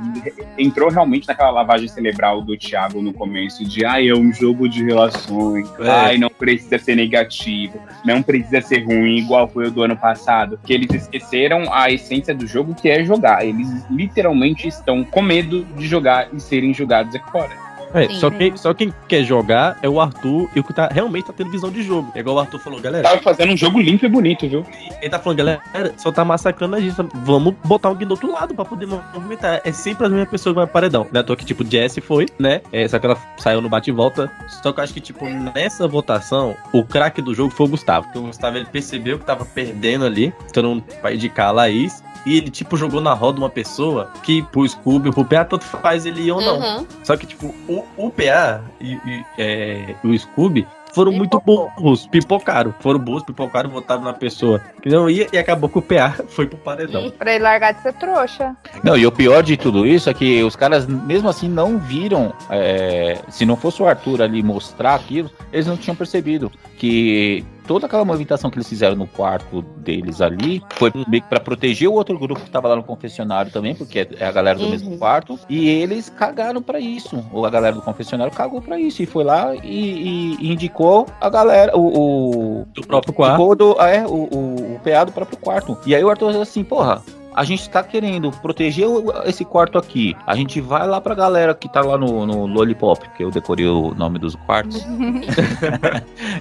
[0.57, 4.83] entrou realmente naquela lavagem cerebral do Thiago no começo, de ai, é um jogo de
[4.83, 5.89] relações, É.
[5.89, 10.59] ai, não precisa ser negativo, não precisa ser ruim, igual foi o do ano passado.
[10.65, 13.45] Que eles esqueceram a essência do jogo, que é jogar.
[13.45, 17.51] Eles literalmente estão com medo de jogar e serem julgados aqui fora.
[17.93, 18.15] É, Sim.
[18.15, 21.33] só, quem, só quem quer jogar é o Arthur e o que tá, realmente tá
[21.33, 22.11] tendo visão de jogo.
[22.15, 23.07] É igual o Arthur falou, galera.
[23.07, 24.65] Tava fazendo um jogo limpo e bonito, viu?
[25.01, 25.61] Ele tá falando, galera,
[25.97, 26.95] só tá massacrando a gente.
[27.13, 29.61] Vamos botar alguém do outro lado pra poder movimentar.
[29.63, 31.07] É sempre a mesma pessoa que vai pro paredão.
[31.11, 31.19] Né?
[31.19, 32.61] À toa que, tipo, Jessie foi, né?
[32.71, 34.31] É, só que ela saiu no bate e volta.
[34.47, 38.05] Só que eu acho que, tipo, nessa votação, o craque do jogo foi o Gustavo.
[38.05, 40.33] Porque o Gustavo ele percebeu que tava perdendo ali.
[40.51, 42.03] Todo mundo vai indicar a Laís.
[42.25, 46.05] E ele, tipo, jogou na roda uma pessoa que pro Scooby, pro PA, tanto faz
[46.05, 46.59] ele ir ou não.
[46.59, 46.87] Uhum.
[47.03, 51.71] Só que, tipo, o, o PA e, e, é, o Scooby foram muito Pipocou.
[51.75, 52.73] burros, pipocaram.
[52.79, 56.45] Foram burros, pipocaram, votaram na pessoa que não ia e acabou que o PA foi
[56.45, 57.09] pro paredão.
[57.17, 58.55] Pra ele largar de ser trouxa.
[58.83, 62.31] Não, e o pior de tudo isso é que os caras, mesmo assim, não viram.
[62.49, 67.85] é, se não fosse o Arthur ali mostrar aquilo, eles não tinham percebido que toda
[67.85, 71.93] aquela movimentação que eles fizeram no quarto deles ali foi meio que pra proteger o
[71.93, 74.71] outro grupo que tava lá no confessionário também, porque é a galera do Uhum.
[74.71, 77.23] mesmo quarto, e eles cagaram pra isso.
[77.31, 81.29] Ou a galera do confessionário cagou pra isso e foi lá e, e- indicou a
[81.29, 83.55] galera, o, o, Do próprio quarto.
[83.55, 85.77] Do, é, o, o, o PA do próprio quarto.
[85.85, 87.01] E aí o Arthur assim, porra.
[87.35, 88.87] A gente tá querendo proteger
[89.25, 90.15] esse quarto aqui.
[90.25, 93.67] A gente vai lá pra galera que tá lá no, no Lollipop, porque eu decorei
[93.67, 94.83] o nome dos quartos.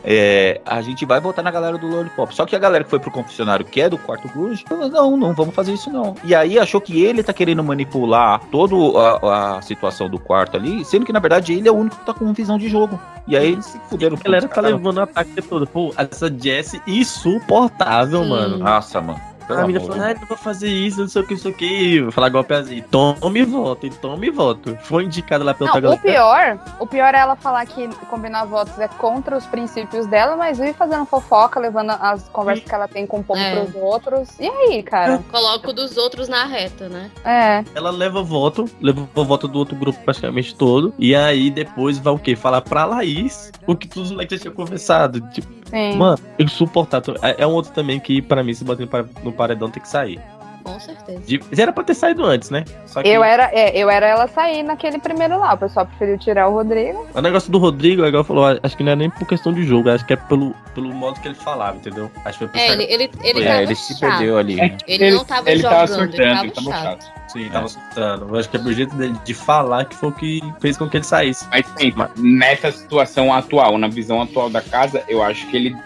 [0.04, 2.34] É, a gente vai votar na galera do Lollipop.
[2.34, 5.16] Só que a galera que foi pro confessionário, que é do quarto Cruz, falou: não,
[5.16, 6.14] não vamos fazer isso não.
[6.24, 10.84] E aí achou que ele tá querendo manipular toda a, a situação do quarto ali,
[10.84, 12.98] sendo que na verdade ele é o único que tá com visão de jogo.
[13.28, 14.16] E aí eles se fuderam.
[14.18, 15.66] A galera tá levando o ataque todo.
[15.66, 18.28] Pô, essa Jessie insuportável, Sim.
[18.28, 18.58] mano.
[18.58, 19.31] Nossa, mano.
[19.46, 21.50] Pelo A menina falou, ah, não vou fazer isso, não sei o que, não sei
[21.50, 22.00] o que.
[22.02, 24.76] Vou falar igual assim, tome voto, e tome voto.
[24.82, 28.44] Foi indicada lá pela outra Não, o pior, o pior é ela falar que combinar
[28.44, 32.88] votos é contra os princípios dela, mas vive fazendo fofoca, levando as conversas que ela
[32.88, 33.54] tem com o povo É.
[33.54, 34.28] pros outros.
[34.38, 35.22] E aí, cara?
[35.30, 37.10] Coloca o dos outros na reta, né?
[37.24, 37.64] É.
[37.74, 40.94] Ela leva voto, leva o voto do outro grupo praticamente todo.
[40.98, 42.36] E aí depois vai o quê?
[42.36, 45.20] Falar pra Laís o que todos os moleques já tinham conversado.
[45.30, 45.96] Tipo, Sim.
[45.96, 47.16] mano, insuportável.
[47.22, 49.82] É, é um outro também que, pra mim, se bater no pa- no paredão, tem
[49.82, 50.20] que sair.
[50.62, 51.20] Com certeza.
[51.26, 52.64] De- Era pra ter saído antes, né?
[52.86, 55.54] Só que Eu era, é, eu era ela sair naquele primeiro lá.
[55.54, 57.06] O pessoal preferiu tirar o Rodrigo.
[57.14, 59.90] o negócio do Rodrigo, igual falou, acho que não é nem por questão de jogo,
[59.90, 62.10] acho que é pelo, pelo modo que ele falava, entendeu?
[62.24, 64.56] Acho que foi por É, ele, ele, ele É, tava ele se perdeu ali.
[64.56, 64.76] né?
[64.86, 67.02] Ele, não tava ele jogando, tava surtando, ele ele tava tava chato.
[67.04, 67.22] chato.
[67.32, 68.28] Sim, tava soltando.
[68.28, 70.86] Eu acho que é o jeito dele de falar que foi o que fez com
[70.88, 71.46] que ele saísse.
[71.50, 75.76] Mas sim, nessa situação atual, na visão atual da casa, eu acho que ele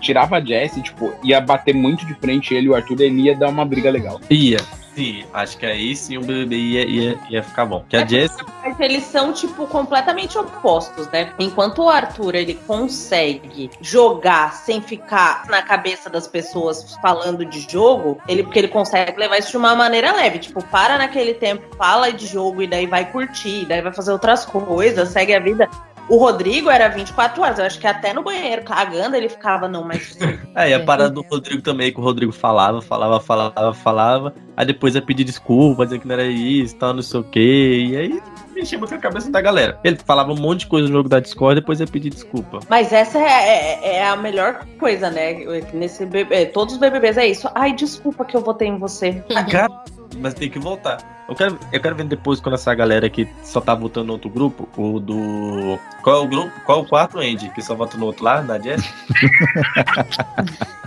[0.00, 3.36] tirava a Jessie, tipo, ia bater muito de frente ele e o Arthur, ele ia
[3.36, 4.07] dar uma briga legal.
[4.30, 4.58] Ia.
[4.98, 7.84] Sim, acho que aí sim o BBB ia, ia, ia ficar bom.
[7.88, 11.32] Que a Jess Mas eles são, tipo, completamente opostos, né?
[11.38, 18.18] Enquanto o Arthur, ele consegue jogar sem ficar na cabeça das pessoas falando de jogo,
[18.26, 20.40] ele porque ele consegue levar isso de uma maneira leve.
[20.40, 24.44] Tipo, para naquele tempo, fala de jogo e daí vai curtir, daí vai fazer outras
[24.44, 25.70] coisas, segue a vida.
[26.08, 27.58] O Rodrigo era 24 horas.
[27.58, 30.16] Eu acho que até no banheiro, cagando, ele ficava, não, mas.
[30.54, 34.34] É, e a parada do Rodrigo também, que o Rodrigo falava, falava, falava, falava.
[34.56, 37.86] Aí depois ia pedir desculpa, dizer que não era isso, tal, não sei o quê.
[37.90, 38.22] E aí
[38.56, 39.78] enchia muito a cabeça da galera.
[39.84, 42.58] Ele falava um monte de coisa no jogo da Discord, depois ia pedir desculpa.
[42.68, 45.34] Mas essa é, é- é a melhor coisa, né?
[45.72, 47.48] Nesse BB, todos os BBBs é isso.
[47.54, 49.22] Ai, desculpa que eu votei em você.
[49.48, 49.68] Cara,
[50.16, 50.98] mas tem que voltar.
[51.28, 54.30] Eu quero, eu quero ver depois quando essa galera que só tá votando no outro
[54.30, 55.78] grupo, o do.
[56.02, 56.50] Qual é o grupo?
[56.64, 57.50] Qual é o quarto, Andy?
[57.50, 58.82] Que só vota no outro lá, na Jess?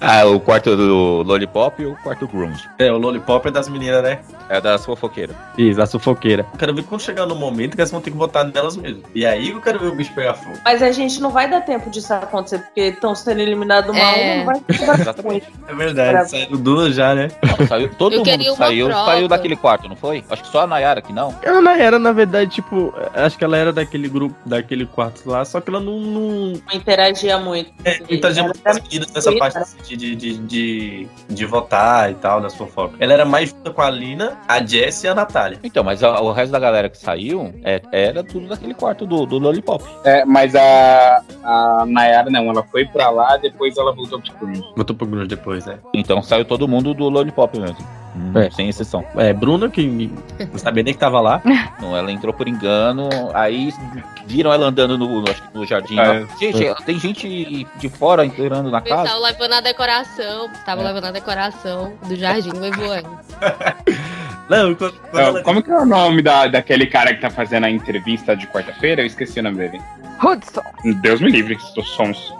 [0.00, 2.68] Ah, o quarto do Lollipop e o quarto Grunge.
[2.78, 4.18] É, o Lollipop é das meninas, né?
[4.48, 5.34] É das fofoqueiras.
[5.56, 6.44] Isso, a sufoqueira.
[6.52, 9.02] Eu quero ver quando chegar no momento que elas vão ter que votar nelas mesmo.
[9.14, 10.56] E aí eu quero ver o bicho pegar fogo.
[10.64, 14.18] Mas a gente não vai dar tempo disso acontecer, porque estão sendo eliminados uma a
[14.18, 14.42] É.
[14.42, 15.46] uma, não vai Exatamente.
[15.66, 17.28] É verdade, saíram duas já, né?
[17.68, 19.04] Saiu, todo Eu mundo uma saiu, prova.
[19.36, 20.24] Saiu daquele quarto, não foi?
[20.30, 21.34] Acho que só a Nayara que não.
[21.42, 25.44] Ela não era, na verdade, tipo, acho que ela era daquele grupo, daquele quarto lá,
[25.44, 25.98] só que ela não.
[25.98, 26.20] não
[26.52, 27.72] Não interagia muito.
[27.84, 31.46] é, não interagia muito com as meninas nessa parte assim, de, de, de, de, de
[31.46, 32.96] votar e tal, das fofocas.
[33.00, 35.58] Ela era mais junta com a Lina, a Jess e a Natália.
[35.62, 39.26] Então, mas a- o resto da galera que saiu é- era tudo daquele quarto do,
[39.26, 39.84] do Lollipop.
[40.04, 44.64] É, mas a, a Nayara não, ela foi pra lá, depois ela voltou pro Grunge.
[44.76, 45.78] Botou pro Grunge depois, né?
[45.94, 47.76] Então saiu todo mundo do Lollipop mesmo.
[48.36, 48.50] É.
[48.50, 49.04] Sem exceção.
[49.16, 50.10] É, Bruna, que
[50.52, 51.40] não sabia nem que tava lá.
[51.80, 53.72] Não, ela entrou por engano, aí
[54.26, 55.98] viram ela andando no, acho que no jardim.
[55.98, 56.26] É.
[56.38, 59.14] Gente, tem gente de fora entrando na casa.
[59.16, 60.50] levando a decoração.
[60.64, 63.20] Tava levando a decoração do jardim, levou ela.
[64.48, 67.30] Não, quando, quando Não, ela- como que é o nome da, daquele cara que tá
[67.30, 69.02] fazendo a entrevista de quarta-feira?
[69.02, 69.80] Eu esqueci o nome dele.
[70.22, 70.62] Hudson.
[71.00, 72.32] Deus me livre, estou sons.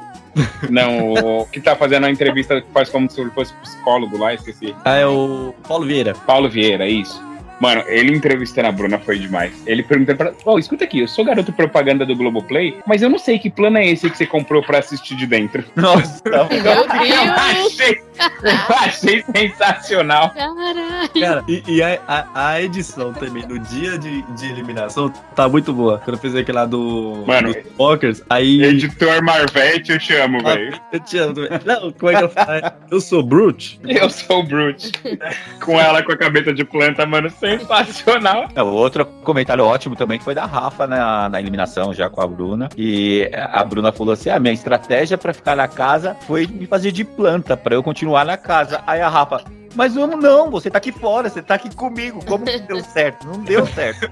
[0.70, 4.35] Não, o que tá fazendo a entrevista que faz como se ele fosse psicólogo lá,
[4.35, 4.75] esqueci.
[4.85, 6.14] Ah, é o Paulo Vieira.
[6.27, 7.22] Paulo Vieira, isso.
[7.61, 9.53] Mano, ele entrevistando a Bruna foi demais.
[9.66, 10.33] Ele perguntando pra.
[10.45, 13.79] Ô, escuta aqui, eu sou garoto propaganda do Globoplay, mas eu não sei que plano
[13.79, 15.64] é esse que você comprou pra assistir de dentro.
[15.75, 16.35] Nossa, Meu
[16.66, 17.31] Eu Deus!
[17.37, 18.01] achei,
[18.42, 20.31] eu achei sensacional.
[20.31, 21.11] Caralho!
[21.21, 25.73] Cara, e, e a, a, a edição também, no dia de, de eliminação, tá muito
[25.73, 25.99] boa.
[26.05, 27.25] Quando eu fiz aquele lá do.
[27.27, 28.62] Mano, dos Walkers, aí.
[28.62, 30.79] Editor Marvete, eu te amo, velho.
[30.92, 31.61] Eu te amo também.
[31.64, 32.73] Não, como é que eu falo?
[32.90, 33.81] Eu sou Brute.
[33.85, 34.92] Eu sou o Brute.
[35.61, 38.49] com ela com a cabeça de planta, mano, sensacional.
[38.55, 42.69] É, outro comentário ótimo também foi da Rafa na, na eliminação já com a Bruna.
[42.77, 46.93] E a Bruna falou assim: a minha estratégia pra ficar na casa foi me fazer
[46.93, 48.83] de planta pra eu continuar na casa.
[48.87, 49.45] Aí a Rafa.
[49.75, 52.25] Mas vamos não, você tá aqui fora, você tá aqui comigo.
[52.25, 53.27] Como que deu certo?
[53.27, 54.09] Não deu certo.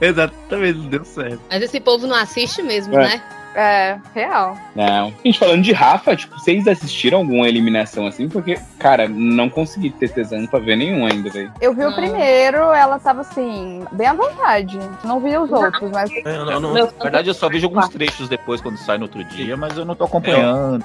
[0.00, 1.40] Exatamente, não deu certo.
[1.50, 2.98] Mas esse povo não assiste mesmo, É.
[2.98, 3.22] né?
[3.58, 4.54] É, real.
[4.74, 5.14] Não.
[5.24, 8.28] Gente, falando de Rafa, tipo, vocês assistiram alguma eliminação assim?
[8.28, 11.50] Porque, cara, não consegui ter tesão pra ver nenhum ainda, velho.
[11.58, 14.78] Eu vi o primeiro, ela tava assim, bem à vontade.
[15.02, 18.28] Não vi os outros, mas Eu não, não, Na verdade, eu só vejo alguns trechos
[18.28, 20.84] depois quando sai no outro dia, mas eu não tô acompanhando.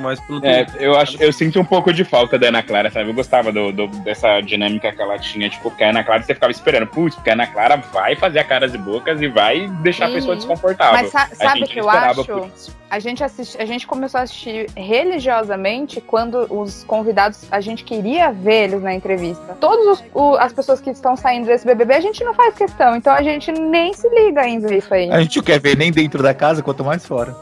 [0.00, 3.10] mais pelo É, eu acho, eu sinto um pouco de falta da Ana Clara, sabe?
[3.10, 6.34] Eu gostava do, do- dessa dinâmica que ela tinha, tipo, porque a Ana Clara você
[6.34, 9.68] ficava esperando, putz, porque a Ana Clara vai fazer a caras e bocas e vai
[9.82, 10.38] deixar a pessoa Uhum.
[10.38, 10.94] desconfortável.
[11.00, 12.24] Mas sa- A sabe que eu acho?
[12.24, 12.76] por isso.
[12.90, 18.30] A gente, assisti, a gente começou a assistir religiosamente quando os convidados, a gente queria
[18.32, 19.56] ver eles na entrevista.
[19.60, 20.02] Todas
[20.38, 22.96] as pessoas que estão saindo desse BBB, a gente não faz questão.
[22.96, 25.10] Então a gente nem se liga em ver isso aí.
[25.10, 27.34] A gente não quer ver nem dentro da casa, quanto mais fora.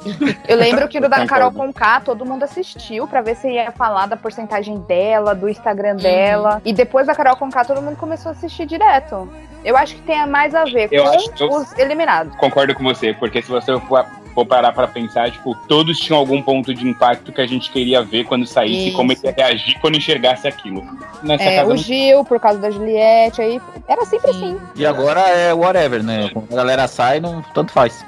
[0.48, 1.28] Eu lembro que no da Concordo.
[1.28, 5.96] Carol Conká, todo mundo assistiu pra ver se ia falar da porcentagem dela, do Instagram
[5.96, 6.60] dela.
[6.64, 9.28] E depois da Carol Conká, todo mundo começou a assistir direto.
[9.64, 12.34] Eu acho que tem mais a ver Eu com acho que eu- os eliminados.
[12.36, 16.42] Concordo com você, porque se você for, for parar pra pensar, tipo, todos tinham algum
[16.42, 18.96] ponto de impacto que a gente queria ver quando saísse e Isso.
[18.96, 20.84] como ele ia reagir quando enxergasse aquilo.
[21.22, 24.60] Nessa É, casa o não Gil, por causa da Juliette, aí era sempre assim.
[24.76, 26.28] E agora é whatever, né?
[26.34, 28.04] Quando a galera sai, não, tanto faz.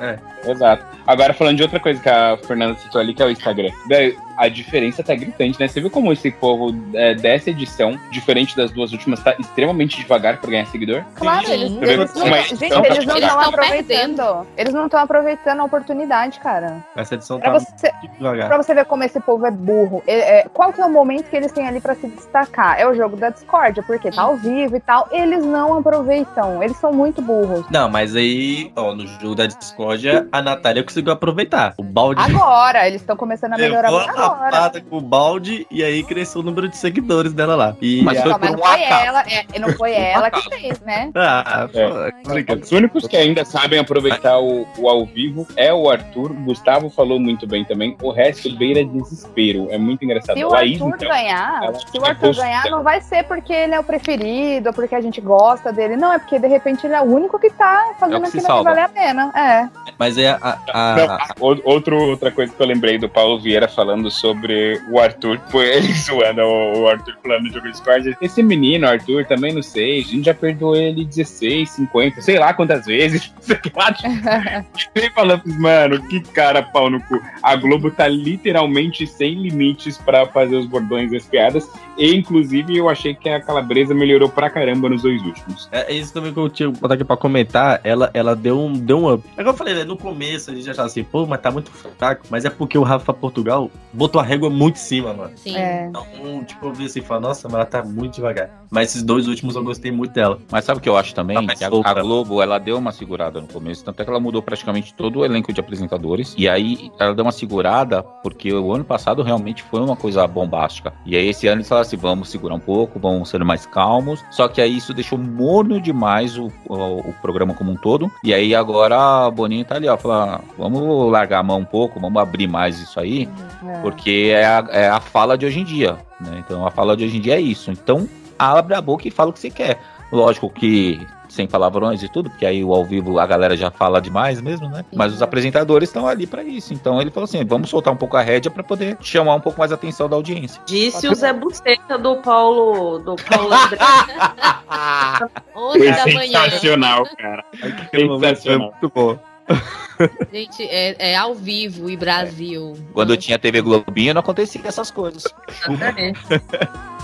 [0.46, 0.85] Exato.
[1.07, 3.70] Agora, falando de outra coisa que a Fernanda citou ali, que é o Instagram.
[3.88, 5.66] Velho, a diferença tá gritante, né?
[5.66, 10.37] Você viu como esse povo é, dessa edição, diferente das duas últimas, tá extremamente devagar
[10.38, 11.03] pra ganhar seguidor?
[11.14, 11.53] Claro, Sim.
[11.53, 14.46] eles, eles não, uma gente, eles não pra estão aproveitando.
[14.57, 16.77] Eles não estão aproveitando a oportunidade, cara.
[16.94, 18.48] Essa edição Pra tá você, devagar.
[18.48, 20.03] pra você ver como esse povo é burro.
[20.07, 22.79] É- é, qual que é o momento que eles têm ali pra se destacar?
[22.79, 25.09] É o jogo da discórdia, porque tá ao vivo e tal.
[25.11, 26.62] Eles não aproveitam.
[26.62, 27.64] Eles são muito burros.
[27.70, 31.74] Não, mas aí, ó, no jogo da discórdia, a Natália conseguiu aproveitar.
[31.78, 34.44] O balde Agora, eles estão começando a melhorar levou a agora.
[34.56, 37.76] rapada com o balde e aí cresceu o número de seguidores dela lá.
[37.80, 40.42] E Mas a- foi Não, mas por não foi ela, é, não foi ela que
[40.50, 41.10] fez, né?
[41.14, 42.10] Ah, É.
[42.22, 42.62] complicado.
[42.62, 47.18] Os únicos que ainda sabem aproveitar o, o ao vivo é o Arthur Gustavo falou
[47.18, 47.96] muito bem também.
[48.02, 49.68] O resto beira desespero.
[49.70, 50.36] É muito engraçado.
[50.36, 53.24] Se o Laís, Arthur então, ganhar, ela se o fica Arthur ganhar, não vai ser
[53.24, 55.96] porque ele é o preferido, ou porque a gente gosta dele.
[55.96, 58.38] Não, é porque de repente ele é o único que tá fazendo É o que
[58.38, 59.32] aquilo que vale a pena.
[59.34, 59.68] É.
[59.98, 60.59] Mas é a.
[60.72, 64.98] a- Não, a- outro, outra coisa que eu lembrei do Paulo Vieira falando sobre o
[64.98, 68.16] Arthur, ele zoando o Arthur falando no jogo de Discord.
[68.20, 72.52] Esse menino, Arthur, também não sei, a gente já perdoou ele 16, 50, sei lá
[72.54, 73.33] quantas vezes.
[73.40, 73.94] Sei lá,
[74.94, 77.20] ele falando, mano, que cara pau no cu.
[77.42, 81.68] A Globo tá literalmente sem limites pra fazer os bordões e as piadas.
[81.96, 85.68] E, inclusive, eu achei que a Calabresa melhorou pra caramba nos dois últimos.
[85.72, 87.81] É isso também que eu tinha que botar aqui pra comentar.
[87.83, 89.24] Ela, ela deu, um, deu um up.
[89.37, 89.85] É como eu falei, né?
[89.85, 92.26] No começo a gente achava assim, pô, mas tá muito fraco.
[92.30, 95.32] Mas é porque o Rafa Portugal botou a régua muito em cima, mano.
[95.36, 95.56] Sim.
[95.56, 95.86] É.
[95.86, 98.50] Então, tipo, eu vi assim e falei, nossa, mas ela tá muito devagar.
[98.70, 100.38] Mas esses dois últimos eu gostei muito dela.
[100.50, 101.46] Mas sabe o que eu acho também?
[101.46, 104.20] Tá Que a, a Globo, ela deu uma segurada no começo, tanto é que ela
[104.20, 106.34] mudou praticamente todo o elenco de apresentadores.
[106.36, 110.92] E aí ela deu uma segurada, porque o ano passado realmente foi uma coisa bombástica.
[111.04, 114.24] E aí esse ano eles falaram assim: vamos segurar um pouco, vamos ser mais calmos.
[114.30, 118.10] Só que aí isso deixou morno demais o, o, o programa como um todo.
[118.22, 122.00] E aí agora a Boninho tá ali, ó, fala, vamos largar a mão um pouco,
[122.00, 123.28] vamos abrir mais isso aí.
[123.66, 123.80] É.
[123.80, 126.42] Porque é a, é a fala de hoje em dia, né?
[126.44, 127.70] Então a fala de hoje em dia é isso.
[127.70, 128.08] Então
[128.38, 129.80] abre a boca e fala o que você quer.
[130.11, 134.00] Lógico que sem palavrões e tudo, porque aí o ao vivo a galera já fala
[134.00, 134.84] demais mesmo, né?
[134.94, 136.72] Mas os apresentadores estão ali pra isso.
[136.72, 139.58] Então ele falou assim: vamos soltar um pouco a rédea pra poder chamar um pouco
[139.58, 140.61] mais a atenção da audiência.
[140.66, 143.78] Disse o Zé Buceta do Paulo, do Paulo André.
[145.54, 146.40] 11 Foi da manhã.
[146.44, 147.44] sensacional, cara.
[147.62, 148.70] Aquele momento foi Sensacional.
[148.80, 149.18] muito bom.
[150.32, 152.76] Gente, é, é ao vivo e Brasil.
[152.92, 155.24] Quando eu tinha TV Globinho não acontecia essas coisas.
[155.48, 156.20] Exatamente.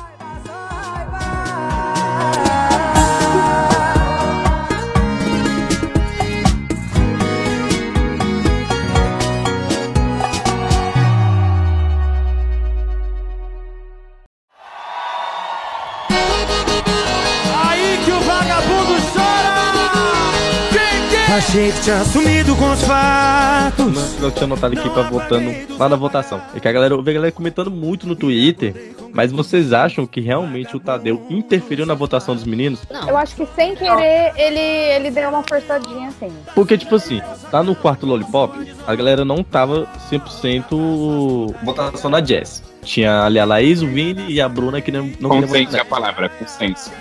[21.36, 24.22] Achei que tinha sumido com os fatos.
[24.22, 26.40] Eu tinha notado aqui pra votando lá na votação.
[26.54, 28.94] É que a galera, eu vi a galera comentando muito no Twitter.
[29.12, 32.82] Mas vocês acham que realmente o Tadeu interferiu na votação dos meninos?
[32.88, 33.08] Não.
[33.08, 36.32] Eu acho que sem querer ele, ele deu uma forçadinha assim.
[36.54, 37.20] Porque, tipo assim,
[37.52, 42.62] lá no quarto Lollipop, a galera não tava 100% votação na Jess.
[42.84, 45.84] Tinha ali a Laís, o Vini e a Bruna que não, não Consenso é a
[45.84, 46.92] palavra, consenso.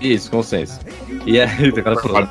[0.00, 0.80] Isso, consenso.
[1.26, 2.26] E aí, o cara falou,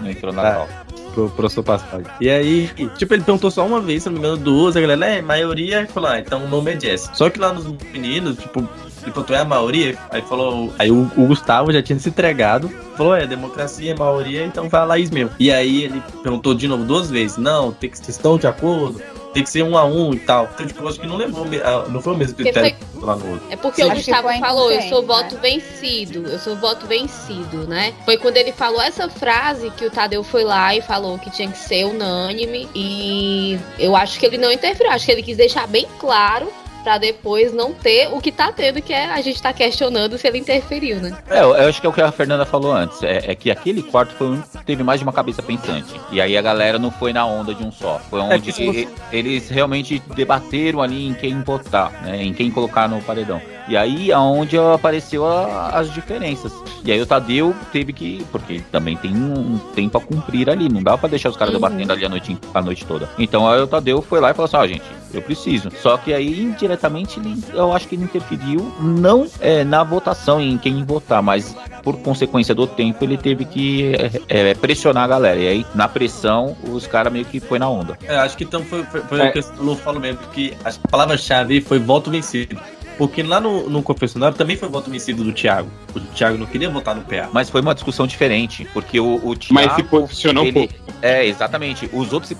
[0.00, 0.66] não entrou na Tá.
[1.14, 2.02] pro professor Pascal.
[2.20, 5.06] E aí, tipo, ele perguntou só uma vez, se não me engano, duas, a galera,
[5.06, 7.10] é, maioria, ele falou, ah, então o nome é Jess.
[7.12, 9.96] Só que lá nos meninos, tipo, ele perguntou, é a maioria?
[10.10, 14.44] Aí falou, aí o, o Gustavo já tinha se entregado, falou, é, democracia, é maioria,
[14.44, 15.30] então vai a Laís mesmo.
[15.38, 19.00] E aí ele perguntou de novo duas vezes, não, tem que, vocês estão de acordo?
[19.32, 20.48] Tem que ser um a um e tal.
[20.54, 23.32] Então, tipo, eu acho que não levou, ah, não foi o mesmo critério lá no
[23.32, 23.46] outro.
[23.50, 23.90] É porque Sim.
[23.90, 25.40] o Gustavo foi falou, eu sou voto né?
[25.42, 27.94] vencido, eu sou voto vencido, né?
[28.04, 31.48] Foi quando ele falou essa frase que o Tadeu foi lá e falou que tinha
[31.48, 35.66] que ser unânime e eu acho que ele não interferiu, acho que ele quis deixar
[35.66, 36.50] bem claro
[36.82, 40.26] pra depois não ter o que tá tendo, que é a gente tá questionando se
[40.26, 41.16] ele interferiu, né?
[41.28, 43.02] É, eu acho que é o que a Fernanda falou antes.
[43.02, 45.94] É, é que aquele quarto foi que teve mais de uma cabeça pensante.
[46.10, 48.00] E aí a galera não foi na onda de um só.
[48.10, 52.22] Foi onde que se você- e- eles realmente debateram ali em quem votar, né?
[52.22, 53.40] Em quem colocar no paredão.
[53.68, 56.52] E aí aonde apareceu a- as diferenças.
[56.84, 58.24] E aí o Tadeu teve que.
[58.32, 60.68] Porque ele também tem um tempo a cumprir ali.
[60.70, 61.60] Não dá pra deixar os caras Uhum.
[61.60, 63.10] debatendo ali a noite, a noite toda.
[63.18, 65.70] Então aí o Tadeu foi lá e falou assim: ó, gente, eu preciso.
[65.82, 70.58] Só que aí, indiretamente, ele, eu acho que ele interferiu não é, na votação, em
[70.58, 73.92] quem votar, mas por consequência do tempo, ele teve que
[74.28, 75.38] é, é, pressionar a galera.
[75.40, 77.98] E aí, na pressão, os caras meio que foi na onda.
[78.04, 79.28] É, acho que então foi, foi, foi É.
[79.28, 82.58] o que o Lu falou mesmo, que a palavra-chave foi voto vencido.
[82.98, 85.70] Porque lá no, no confessionário também foi voto vencido do Thiago.
[85.94, 87.28] O Thiago não queria votar no PA.
[87.32, 89.54] Mas foi uma discussão diferente, porque o, o Thiago.
[89.54, 90.74] Mas se posicionou um ele- pouco.
[91.00, 91.88] É, exatamente.
[91.92, 92.36] Os outros se,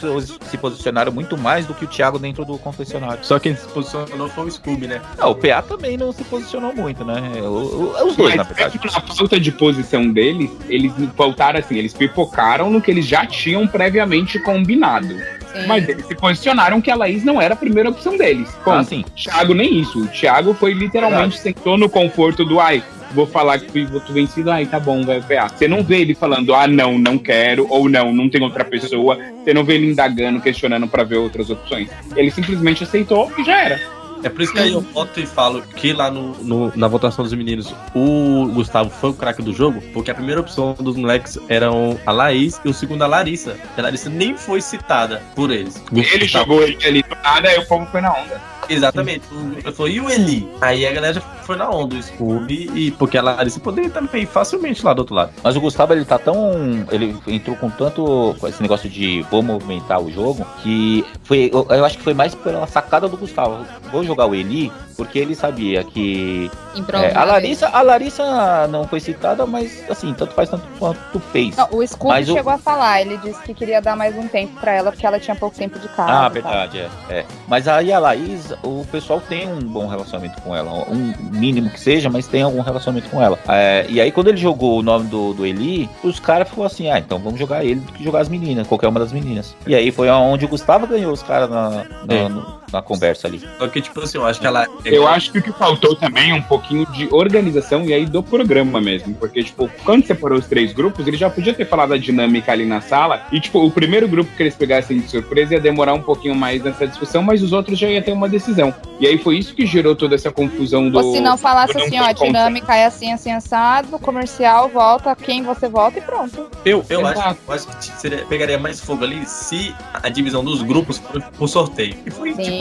[0.50, 3.20] se posicionaram muito mais do que o Thiago dentro do confessionário.
[3.24, 5.00] Só quem se posicionou foi o Scooby, né?
[5.16, 7.22] Não, o PA também não se posicionou muito, né?
[7.40, 8.80] O- o- os dois, na Mas verdade.
[8.84, 13.64] na falta de posição deles, eles faltaram assim, eles pipocaram no que eles já tinham
[13.66, 15.06] previamente combinado.
[15.08, 15.66] Sim.
[15.66, 18.48] Mas eles se posicionaram que a Laís não era a primeira opção deles.
[18.60, 18.84] Ah, Ponto.
[18.88, 19.04] sim.
[19.16, 20.02] Thiago nem isso.
[20.02, 22.82] O Thiago foi literalmente sentou no conforto do ai.
[23.14, 25.48] Vou falar que fui voto vencido, ai, tá bom, vai PA.
[25.48, 29.16] Você não vê ele falando, ah, não, não quero, ou não, não tem outra pessoa.
[29.42, 31.88] Você não vê ele indagando, questionando pra ver outras opções.
[32.14, 33.80] Ele simplesmente aceitou e já era.
[34.22, 37.24] É por isso que aí eu voto e falo que lá no, no- na votação
[37.24, 41.38] dos meninos o Gustavo foi o craque do jogo, porque a primeira opção dos moleques
[41.48, 43.56] eram a Laís e o segundo a Larissa.
[43.76, 45.82] A Larissa nem foi citada por eles.
[45.92, 48.40] Ele Gustavo- jogou ele ali do nada, aí o povo foi na onda.
[48.68, 49.24] Exatamente.
[49.32, 50.48] O grupo falou, e o Eli?
[50.60, 54.26] Aí a galera já foi na onda, o Scooby, e porque a Larissa poderia também
[54.26, 55.32] facilmente lá do outro lado.
[55.42, 56.52] Mas o Gustavo, ele tá tão.
[56.92, 58.36] Ele entrou com tanto.
[58.38, 61.50] com esse negócio de vou movimentar o jogo, que foi.
[61.50, 63.64] Eu, eu acho que foi mais pela sacada do Gustavo.
[63.90, 66.50] Vou jogar o Eli, porque ele sabia que.
[66.92, 71.56] é, a, Larissa, a Larissa não foi citada, mas assim, tanto faz tanto quanto fez.
[71.56, 74.28] Não, o Scooby Mas o- chegou a falar, ele disse que queria dar mais um
[74.28, 76.10] tempo pra ela, porque ela tinha pouco tempo de casa.
[76.12, 76.30] Ah, tal.
[76.30, 77.24] verdade, é, é.
[77.46, 80.70] Mas aí a Laís, o pessoal tem um bom relacionamento com ela.
[80.90, 83.38] Um mínimo que seja, mas tem algum relacionamento com ela.
[83.48, 86.90] É, e aí, quando ele jogou o nome do, do Eli, os caras ficou assim:
[86.90, 89.54] ah, então vamos jogar ele do que jogar as meninas, qualquer uma das meninas.
[89.66, 91.70] E aí foi onde o Gustavo ganhou os caras na,
[92.04, 92.28] na, É.
[92.28, 93.40] no- na conversa ali.
[93.58, 94.66] Só que, tipo assim, eu acho que ela.
[94.84, 98.22] Eu acho que o que faltou também é um pouquinho de organização e aí do
[98.22, 99.14] programa mesmo.
[99.14, 102.64] Porque, tipo, quando separou os três grupos, ele já podia ter falado a dinâmica ali
[102.64, 103.22] na sala.
[103.32, 106.62] E, tipo, o primeiro grupo que eles pegassem de surpresa ia demorar um pouquinho mais
[106.62, 108.74] nessa discussão, mas os outros já ia ter uma decisão.
[109.00, 110.98] E aí foi isso que gerou toda essa confusão do.
[110.98, 115.42] Ou se não falasse assim, ó, a dinâmica é assim, assim, assado, comercial, volta, quem
[115.42, 116.48] você volta e pronto.
[116.64, 117.20] Eu, eu, Exato.
[117.20, 121.22] acho, eu acho que seria- pegaria mais fogo ali se a divisão dos grupos for
[121.38, 121.94] por sorteio.
[122.04, 122.42] E foi, Sim.
[122.42, 122.57] tipo,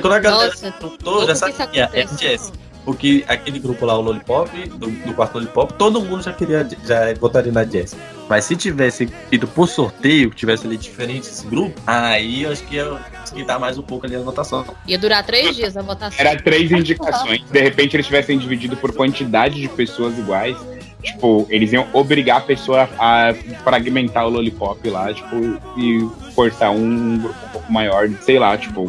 [0.00, 2.24] quando a galera Nossa, juntou, já como que isso sabia, é a acontece?
[2.24, 2.52] Jess.
[2.86, 7.12] Porque aquele grupo lá, o Lollipop, do, do quarto Lollipop, todo mundo já queria, já
[7.14, 7.96] votaria na Jess.
[8.28, 12.76] Mas se tivesse ido por sorteio, tivesse ali diferente esse grupo, aí eu acho que
[12.76, 14.64] ia esquentar mais um pouco ali a votação.
[14.86, 16.16] Ia durar três dias a votação.
[16.16, 17.42] Era três indicações.
[17.50, 20.56] De repente eles tivessem dividido por quantidade de pessoas iguais.
[21.02, 25.36] Tipo, eles iam obrigar a pessoa a fragmentar o lollipop lá, tipo,
[25.76, 28.86] e forçar um grupo pouco maior, sei lá, tipo,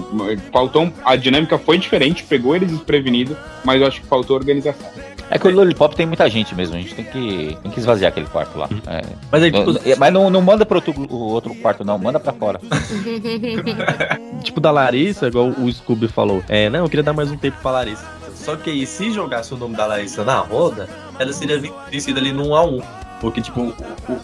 [0.51, 0.83] faltou.
[0.83, 4.87] um- A dinâmica foi diferente, pegou eles desprevenidos, mas eu acho que faltou organização.
[5.29, 8.09] É que o Lollipop tem muita gente mesmo, a gente tem que, tem que esvaziar
[8.09, 8.69] aquele quarto lá.
[8.87, 9.01] É.
[9.29, 12.17] Mas aí, tipo, Não- mas não, não manda pro outro, o outro quarto, não, manda
[12.19, 12.61] pra fora.
[14.43, 17.57] tipo da Larissa, igual o Scooby falou, é, não, eu queria dar mais um tempo
[17.61, 18.05] pra Larissa.
[18.35, 20.87] Só que aí, se jogasse o nome da Larissa na roda,
[21.19, 22.81] ela seria ven- vencida ali no 1 a 1
[23.19, 23.73] Porque, tipo,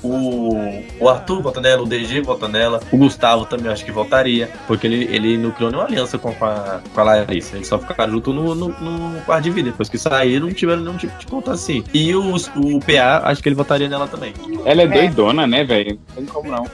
[0.04, 3.92] o, o, o Arthur vota nela, o DG vota nela, o Gustavo também acho que
[3.92, 7.56] votaria, porque ele, ele não criou nenhuma aliança com a, com a Larissa.
[7.56, 9.72] Eles só ficaram juntos no, no, no quarto de vida.
[9.72, 11.84] Depois que saíram, não tiveram nenhum tipo de conta assim.
[11.94, 14.34] E o, o PA, acho que ele votaria nela também.
[14.66, 16.00] Ela é, doidona, né, velho?
[16.10, 16.66] Não tem como não.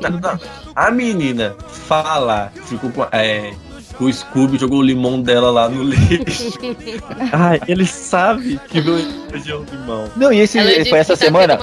[0.00, 0.40] Não, não.
[0.74, 3.06] A menina fala, ficou com.
[3.12, 3.52] É,
[3.98, 6.58] o Scooby jogou o limão dela lá no lixo.
[7.32, 8.80] Ai, ele sabe que
[9.36, 10.08] é limão.
[10.16, 11.58] Não, e esse Ela foi essa tá semana.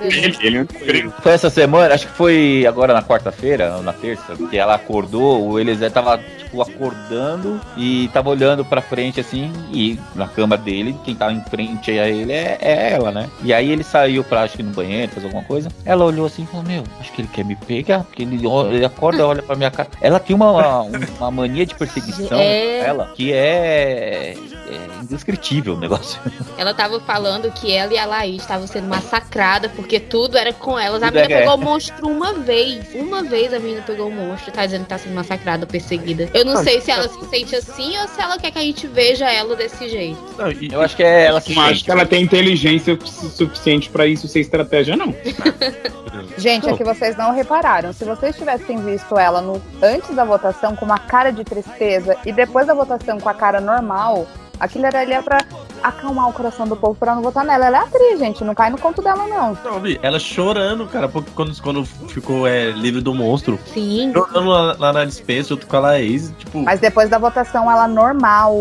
[0.00, 4.56] Ele, ele, Foi essa semana, acho que foi agora na quarta-feira, ou na terça, que
[4.56, 10.26] ela acordou, o Eliezer tava, tipo, acordando e tava olhando pra frente, assim, e na
[10.28, 13.28] cama dele, quem tava em frente a ele é, é ela, né?
[13.42, 16.42] E aí ele saiu pra, acho que no banheiro, fazer alguma coisa, ela olhou assim
[16.42, 18.40] e falou, meu, acho que ele quer me pegar, porque ele,
[18.70, 19.88] ele acorda, olha pra minha cara.
[20.00, 22.80] Ela tem uma, uma mania de perseguição, É.
[22.80, 26.20] ela, que é, é indescritível o negócio.
[26.56, 30.76] Ela tava falando que ela e a Laís estavam sendo massacradas porque tudo era com
[30.78, 31.02] elas.
[31.02, 32.84] A menina é- pegou o monstro uma vez.
[32.94, 36.28] Uma vez a menina pegou o monstro e tá dizendo que tá sendo massacrada, perseguida.
[36.34, 38.86] Eu não sei se ela se sente assim ou se ela quer que a gente
[38.88, 40.18] veja ela desse jeito.
[40.36, 43.88] Não, Eu acho que é ela se não acho que ela tem inteligência su- suficiente
[43.88, 45.14] pra isso ser estratégia, não.
[46.36, 47.92] Gente, é que vocês não repararam.
[47.92, 52.32] Se vocês tivessem visto ela no, antes da votação com uma cara de tristeza e
[52.32, 54.26] depois da votação com a cara normal,
[54.58, 55.38] aquilo era ali pra
[55.82, 57.66] acalmar o coração do povo pra não votar nela.
[57.66, 58.44] Ela é atriz, gente.
[58.44, 59.56] Não cai no conto dela, não.
[59.64, 64.12] Não, Bi, ela chorando, cara, porque quando, quando ficou é, livre do monstro, Sim.
[64.12, 67.86] chorando lá, lá na dispensa, junto com a Laís, tipo, Mas depois da votação, ela
[67.88, 68.54] normal.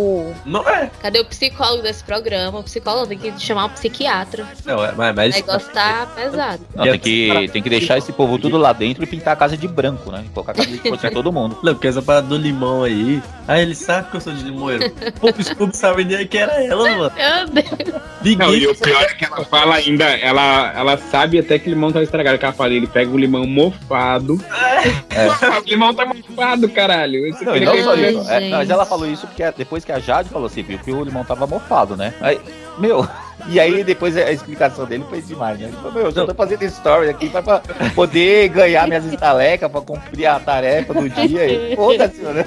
[0.46, 0.90] não é.
[1.02, 2.60] Cadê o psicólogo desse programa?
[2.60, 4.46] O psicólogo tem que chamar um psiquiatra.
[4.66, 6.62] Não, é, mas, O mas negócio tá pesado.
[6.76, 9.58] Não, tem que, tem que deixar esse povo tudo lá dentro e pintar a casa
[9.58, 10.26] de branco, né?
[10.34, 11.58] Colocar a casa de pra todo mundo.
[11.64, 13.22] Não, porque essa parada do limão aí.
[13.48, 14.90] Ah, ele sabe que eu sou de limoeiro.
[15.20, 17.11] Pô, o Scooby sabe nem que era ela, mano.
[17.16, 18.38] Meu Deus.
[18.38, 21.74] Não, e o pior é que ela fala ainda, ela, ela sabe até que o
[21.74, 22.38] limão tá estragado.
[22.38, 24.40] Que ela fala, ele pega o limão mofado.
[25.64, 27.28] o limão tá mofado, caralho.
[27.28, 28.30] Esse Não, e não é só isso.
[28.30, 31.04] É, mas ela falou isso porque depois que a Jade falou, você viu que o
[31.04, 32.14] limão tava mofado, né?
[32.22, 32.40] Aí,
[32.78, 33.08] meu,
[33.48, 35.68] e aí depois a explicação dele foi demais, né?
[35.68, 37.62] Ele falou, meu, eu só tô fazendo story aqui pra, pra
[37.96, 41.76] poder ganhar minhas estalecas, pra cumprir a tarefa do dia.
[41.76, 42.46] Foda-se, né?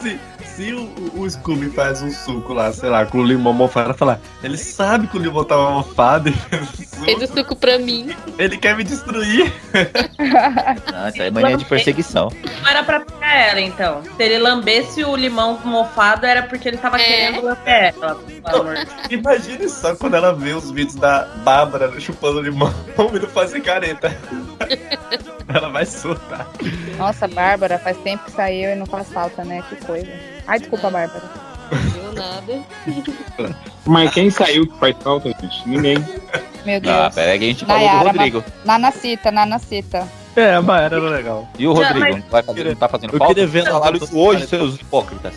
[0.00, 0.20] Se,
[0.62, 3.94] se o, o Scooby faz um suco lá, sei lá, com o limão mofado, ela
[3.94, 7.56] fala, ele sabe que o limão tava mofado, e fez o suco, Fez o suco
[7.56, 8.14] pra mim.
[8.38, 9.52] ele quer me destruir.
[10.92, 12.30] Não, isso aí é mania de perseguição.
[12.62, 14.02] Não era pra pegar ela, então.
[14.16, 17.04] Se ele lambesse o limão mofado, era porque ele tava É.
[17.04, 18.20] querendo lamber ela.
[19.10, 22.72] Imagine só quando ela vê os vídeos da Bárbara chupando limão
[23.14, 24.16] e não fazer careta.
[25.48, 26.46] ela vai surtar.
[26.96, 29.62] Nossa, Bárbara, faz tempo que saiu e não faz falta, né?
[29.68, 30.08] Que coisa.
[30.52, 31.22] Ai, desculpa, Bárbara.
[31.72, 32.62] Viu nada.
[33.86, 35.66] Mas quem saiu que faz falta, gente?
[35.66, 35.96] Ninguém.
[36.66, 37.14] Meu Ah, Deus.
[37.14, 38.44] pera aí que a gente falou do Nayara, Rodrigo.
[38.62, 40.08] Nanacita, Nanacita.
[40.36, 41.48] É, a Maera era legal.
[41.58, 41.98] E o Rodrigo?
[42.00, 43.34] mas- Não, vai fazer, não tá fazendo Eu falta?
[43.34, 45.32] queria ver Falaram na- isso hoje, seus hipócritas.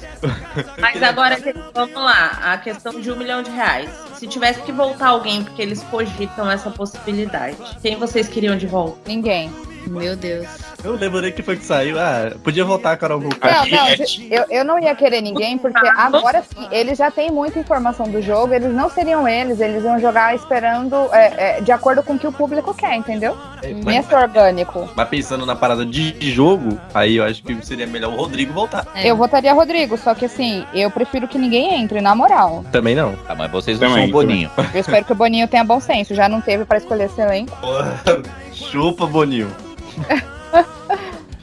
[0.79, 1.37] Mas agora,
[1.73, 2.39] vamos lá.
[2.43, 3.89] A questão de um milhão de reais.
[4.17, 8.97] Se tivesse que voltar alguém, porque eles cogitam essa possibilidade, quem vocês queriam de volta?
[9.07, 9.49] Ninguém.
[9.87, 10.47] Meu Deus.
[10.85, 11.99] Eu lembrei que foi que saiu.
[11.99, 13.49] Ah, podia voltar a Carol Vulcão.
[13.51, 13.87] Não, não,
[14.29, 18.21] eu, eu não ia querer ninguém, porque agora sim, eles já têm muita informação do
[18.21, 22.19] jogo, eles não seriam eles, eles iam jogar esperando é, é, de acordo com o
[22.19, 23.35] que o público quer, entendeu?
[23.63, 24.87] Ia ser orgânico.
[24.95, 28.85] Mas pensando na parada de jogo, aí eu acho que seria melhor o Rodrigo voltar.
[28.93, 29.09] É.
[29.09, 32.63] Eu votaria Rodrigo, só que assim, eu prefiro que ninguém entre, na moral.
[32.71, 33.15] Também não.
[33.15, 34.51] Tá, mas vocês não Também, são um boninho.
[34.71, 37.57] Eu espero que o Boninho tenha bom senso, já não teve pra escolher esse elenco.
[38.53, 39.49] Chupa, Boninho.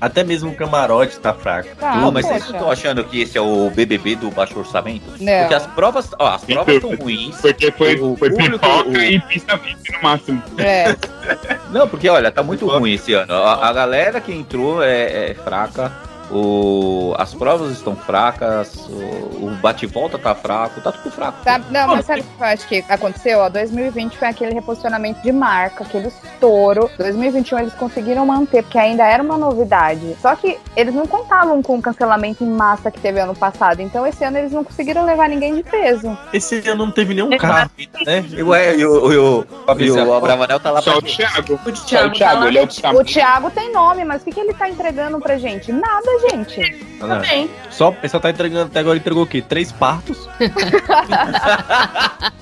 [0.01, 1.69] Até mesmo o camarote tá fraco.
[1.77, 5.05] Tá, Não, mas vocês estão achando que esse é o BBB do baixo orçamento?
[5.21, 5.39] Não.
[5.41, 7.37] Porque as provas, ó, as provas estão ruins.
[7.41, 10.43] Porque foi, O foi público, pipoca o- e pista VIP no máximo.
[10.59, 10.97] É,
[11.71, 13.33] Não, porque olha, tá muito ruim esse ano.
[13.33, 15.93] A, a galera que entrou é, é fraca.
[16.33, 21.39] O, as provas estão fracas, o, o bate-volta tá fraco, tá tudo fraco.
[21.45, 21.67] Sabe?
[21.71, 23.39] Não, mas sabe o que eu acho que aconteceu?
[23.41, 26.91] Ó, 2020 foi aquele reposicionamento de marca, aquele estouro.
[26.97, 30.17] 2021 eles conseguiram manter, porque ainda era uma novidade.
[30.23, 33.81] Só que eles não contavam com o cancelamento em massa que teve ano passado.
[33.81, 36.17] Então esse ano eles não conseguiram levar ninguém de peso.
[36.33, 37.71] Esse ano não teve nenhum carro,
[38.07, 38.25] né?
[38.31, 41.55] E o, o, o, o Abravanel tá lá Só pra o Thiago.
[41.55, 44.05] O Só o Thiago, Thiago, tá lá ele é o tá O Thiago tem nome,
[44.05, 45.71] mas o que, que ele tá entregando pra gente?
[45.71, 46.87] Nada, gente.
[47.01, 47.21] Ah, não.
[47.21, 47.51] também.
[47.71, 49.43] Só, só tá entregando até agora, entregou o quê?
[49.43, 50.29] Três partos?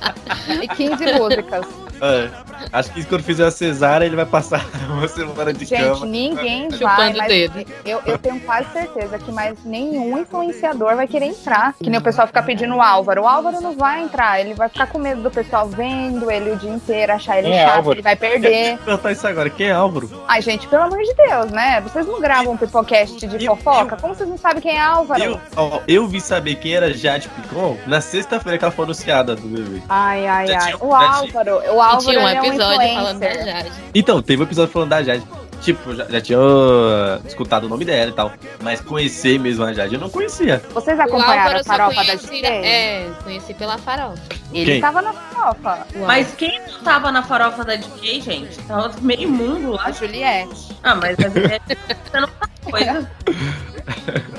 [0.62, 1.66] E 15 músicas.
[2.00, 2.28] É.
[2.72, 6.06] Acho que quando fizer a cesárea, ele vai passar uma semana de Gente, cama.
[6.06, 7.64] ninguém vai, Chupando o mas dedo.
[7.84, 11.74] eu, eu tenho quase certeza que mais nenhum influenciador vai querer entrar.
[11.82, 13.22] Que nem o pessoal fica pedindo o Álvaro.
[13.22, 16.56] O Álvaro não vai entrar, ele vai ficar com medo do pessoal vendo ele o
[16.56, 17.94] dia inteiro, achar ele Quem é chato, Álvaro?
[17.96, 18.78] ele vai perder.
[18.78, 19.50] Perguntar isso agora.
[19.50, 20.10] Quem é Álvaro?
[20.28, 21.80] Ai, gente, pelo amor de Deus, né?
[21.80, 23.96] Vocês não gravam um pipocast de Eu- fofoca?
[23.96, 25.22] Como vocês não sabem quem é Álvaro?
[25.22, 29.34] Eu, ó, eu vi saber quem era Jade Picon na sexta-feira que ela foi anunciada
[29.36, 29.82] do bebê.
[29.88, 30.64] Ai, ai, Já ai.
[30.72, 33.20] tinha- O já tinha- Álvaro, o E Álvaro tinha um ele é um episódio falando
[33.20, 33.44] da.
[33.44, 33.72] Jade.
[33.94, 35.22] Então, teve um episódio falando da Jade.
[35.60, 38.32] Tipo, já, já tinha uh, escutado o nome dela e tal.
[38.62, 40.62] Mas conhecer mesmo a Jade, eu não conhecia.
[40.72, 42.46] Vocês acompanharam a farofa da GK?
[42.46, 44.22] É, conheci pela farofa.
[44.52, 44.80] Ele Quem?
[44.80, 45.86] tava na farofa.
[45.94, 46.06] Uau.
[46.06, 48.58] Mas quem não tava na farofa da DK, gente?
[48.62, 49.84] Tava meio mundo lá.
[49.84, 50.76] A Juliette.
[50.82, 51.28] Ah, mas a
[52.20, 53.10] não tá coisa.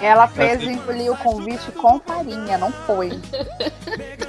[0.01, 3.11] Ela fez engolir o convite com farinha, não foi.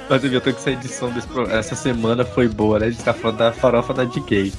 [0.09, 1.59] Mas eu tenho que essa edição desse programa.
[1.59, 2.87] Essa semana foi boa, né?
[2.87, 4.53] A gente tá falando da farofa da DK.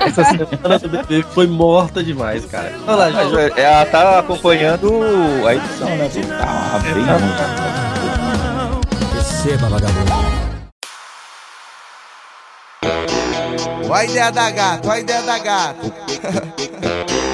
[0.00, 2.72] Essa semana do bebê foi morta demais, cara.
[2.86, 4.90] Olha lá, Mas é, ela tá acompanhando
[5.46, 6.08] a edição, né?
[6.38, 7.04] Tá bem
[9.14, 10.40] Receba, vagabundo.
[13.90, 15.92] Olha a ideia da gata, olha a ideia da gata.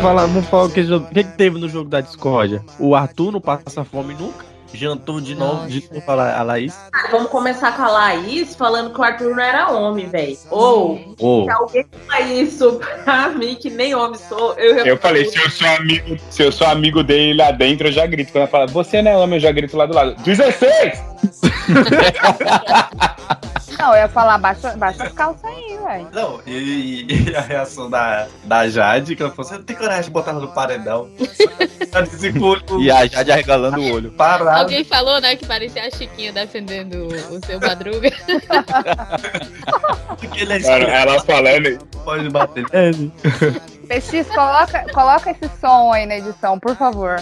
[0.00, 2.62] Falar, vamos falar o que, o que, que teve no jogo da discórdia.
[2.78, 4.48] O Arthur não passa fome nunca.
[4.72, 6.72] Jantou de novo, de novo a La- a Laís.
[7.10, 10.36] Vamos começar com a Laís falando que o Arthur não era homem, velho.
[10.48, 15.24] Ou, Ô, se alguém falar isso pra mim, que nem homem sou, eu Eu falei,
[15.24, 18.30] se eu sou amigo, se eu sou amigo dele lá dentro, eu já grito.
[18.30, 20.14] Quando ela fala, você não é homem, eu já grito lá do lado.
[20.22, 21.02] 16!
[23.80, 26.08] Não, eu ia falar, baixa, baixa as calças aí, velho.
[26.12, 30.04] Não, e, e a reação da, da Jade, que ela falou: você não tem coragem
[30.04, 31.08] de botar ela no paredão.
[32.78, 34.12] E a Jade arregalando o olho.
[34.12, 34.60] parado.
[34.60, 38.10] Alguém falou, né, que parecia a Chiquinha defendendo o seu Madruga.
[40.16, 43.12] Porque ele é Cara, ela falando, pode bater nele.
[43.88, 47.16] PX, coloca, coloca esse som aí na edição, por favor.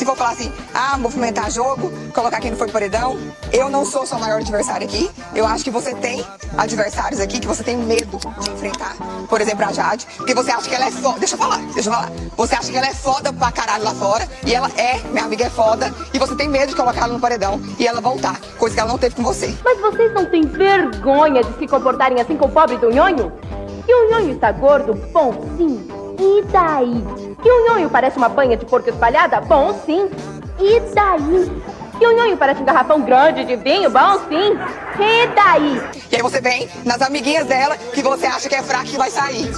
[0.00, 3.18] Se for falar assim, ah, movimentar jogo, colocar quem não foi paredão,
[3.52, 5.10] eu não sou sua maior adversário aqui.
[5.34, 6.24] Eu acho que você tem
[6.56, 8.96] adversários aqui que você tem medo de enfrentar.
[9.28, 11.18] Por exemplo, a Jade, porque você acha que ela é foda.
[11.18, 12.10] Deixa eu falar, deixa eu falar.
[12.34, 15.44] Você acha que ela é foda pra caralho lá fora, e ela é, minha amiga
[15.44, 18.74] é foda, e você tem medo de colocar ela no paredão e ela voltar, coisa
[18.74, 19.54] que ela não teve com você.
[19.62, 23.30] Mas vocês não têm vergonha de se comportarem assim com o pobre do Nhonho?
[23.84, 24.94] Que o Nhonho está gordo?
[25.12, 25.99] Bom, sim.
[26.20, 27.04] E daí?
[27.42, 29.40] Que o Nhonho parece uma banha de porco espalhada?
[29.40, 30.10] Bom, sim.
[30.60, 31.50] E daí?
[32.00, 34.58] E o nhonho parece um garrafão grande de vinho, bom sim.
[34.98, 35.82] E daí?
[36.10, 39.10] E aí você vem nas amiguinhas dela que você acha que é fraca e vai
[39.10, 39.50] sair.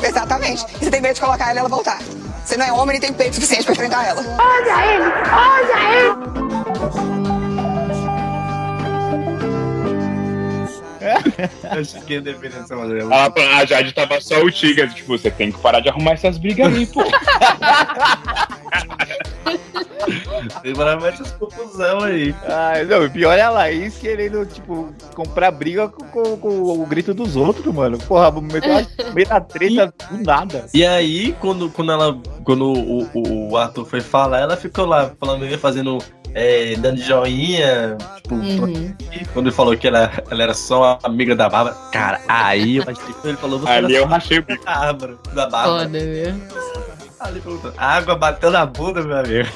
[0.00, 0.64] Exatamente.
[0.80, 1.98] E você tem medo de colocar ela e ela voltar.
[2.44, 4.22] Você não é homem e tem peito suficiente pra enfrentar ela.
[4.38, 5.12] Olha ele!
[5.32, 5.78] Olha
[7.26, 7.31] ele!
[11.70, 13.06] Acho que é definição Madeira.
[13.14, 16.38] A, a Jade tava só o Tiga, tipo, você tem que parar de arrumar essas
[16.38, 17.02] brigas aí, pô.
[20.62, 22.34] Tem para mais essas confusão aí.
[22.44, 26.48] Ah, não, o pior é a Laís querendo, tipo, comprar briga com, com- com
[26.82, 27.98] o grito dos outros, mano.
[27.98, 30.66] Porra, meteu uma meio da treta do nada.
[30.74, 32.18] E aí, quando, quando ela.
[32.44, 35.98] Quando o, o- o Arthur foi falar, ela ficou lá falando, fazendo.
[36.34, 38.94] É, dando joinha, tipo, Uhum.
[39.34, 43.14] quando ele falou que ela, ela era só amiga da Bárbara, cara, aí eu achei
[43.20, 45.84] que ele falou, você Ali eu rachei o amiga da Bárbara, da Bárbara.
[45.84, 46.34] Foda, viu?
[47.22, 49.48] Ali perguntou, A água bateu na bunda, meu amigo.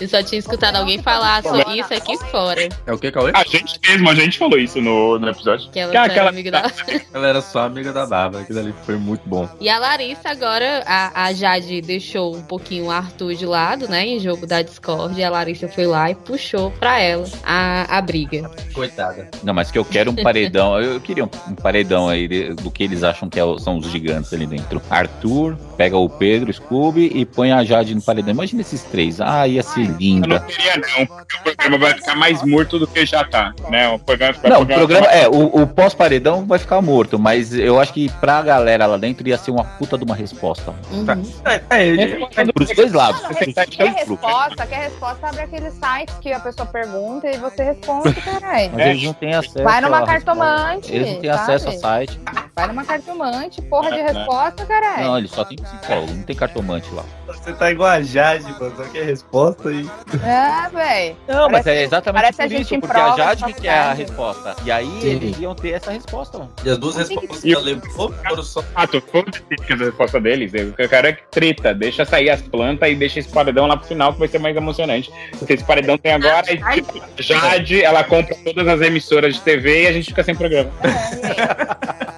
[0.00, 2.68] Eu só tinha escutado alguém falar só isso aqui fora.
[2.86, 3.32] É o que, Cauê?
[3.34, 5.68] A gente mesmo, a gente falou isso no, no episódio.
[5.72, 6.70] Que ela Que aquela- era amiga da...
[7.12, 9.48] Ela era só amiga da Bárbara, aquilo ali foi muito bom.
[9.60, 14.06] E a Larissa agora, a, a Jade deixou um pouquinho o Arthur de lado, né,
[14.06, 18.00] em jogo da Discord, e a Larissa foi lá e puxou pra ela a, a
[18.00, 18.48] briga.
[18.72, 19.28] Coitada.
[19.42, 20.78] Não, mas que eu quero um paredão.
[20.80, 23.86] Eu queria um, um paredão aí de- do que eles acham que é são os
[23.90, 24.80] gigantes ali dentro.
[24.88, 28.32] Arthur, pega o Pedro, Scooby e põe a Jade no paredão.
[28.32, 29.20] Imagina esses três.
[29.20, 30.40] Ah, ia ser Eu não linda.
[30.40, 33.88] queria não, porque o programa vai ficar mais morto do que já tá, né?
[33.88, 37.80] O programa vai Não, o programa é, o, o pós-paredão vai ficar morto, mas eu
[37.80, 40.74] acho que pra galera lá dentro ia ser uma puta de uma resposta.
[40.90, 41.22] Uhum.
[41.44, 43.22] É, é, ele- Pros dois lados.
[43.22, 44.08] Não, pros quer, dois quer grupos.
[44.30, 44.66] resposta?
[44.66, 45.26] Quer resposta?
[45.28, 48.70] Abre aquele site que a pessoa pergunta e você responde, caralho.
[48.74, 49.62] Mas eles não têm acesso.
[49.64, 50.92] Vai numa cartomante.
[50.94, 51.42] Eles não têm sabe?
[51.42, 52.20] acesso a site.
[52.54, 54.12] Vai numa cartomante, porra de É, né?
[54.12, 55.04] resposta, caralho.
[55.04, 57.17] Não, eles só tem psicólogo, não tem cartomante lá.
[57.28, 59.88] Você tá igual a Jade, mano, só que a resposta aí.
[60.24, 61.16] É, véi.
[61.28, 63.60] Não, mas Parece- é exatamente parece por a gente isso, porque a Jade de que
[63.60, 64.56] quer a resposta.
[64.64, 65.06] E aí Sim.
[65.08, 66.50] eles iam ter essa resposta, mano.
[66.64, 68.64] E as duas respostas que ela levou foram só.
[68.74, 70.52] Ah, tô foda-se que a resposta deles.
[70.54, 71.74] Eu quero é que treta.
[71.74, 74.56] Deixa sair as plantas e deixa esse paredão lá pro final que vai ser mais
[74.56, 75.12] emocionante.
[75.38, 76.46] Porque esse paredão tem agora.
[76.52, 80.34] e, tipo, Jade, ela compra todas as emissoras de TV e a gente fica sem
[80.34, 80.70] programa.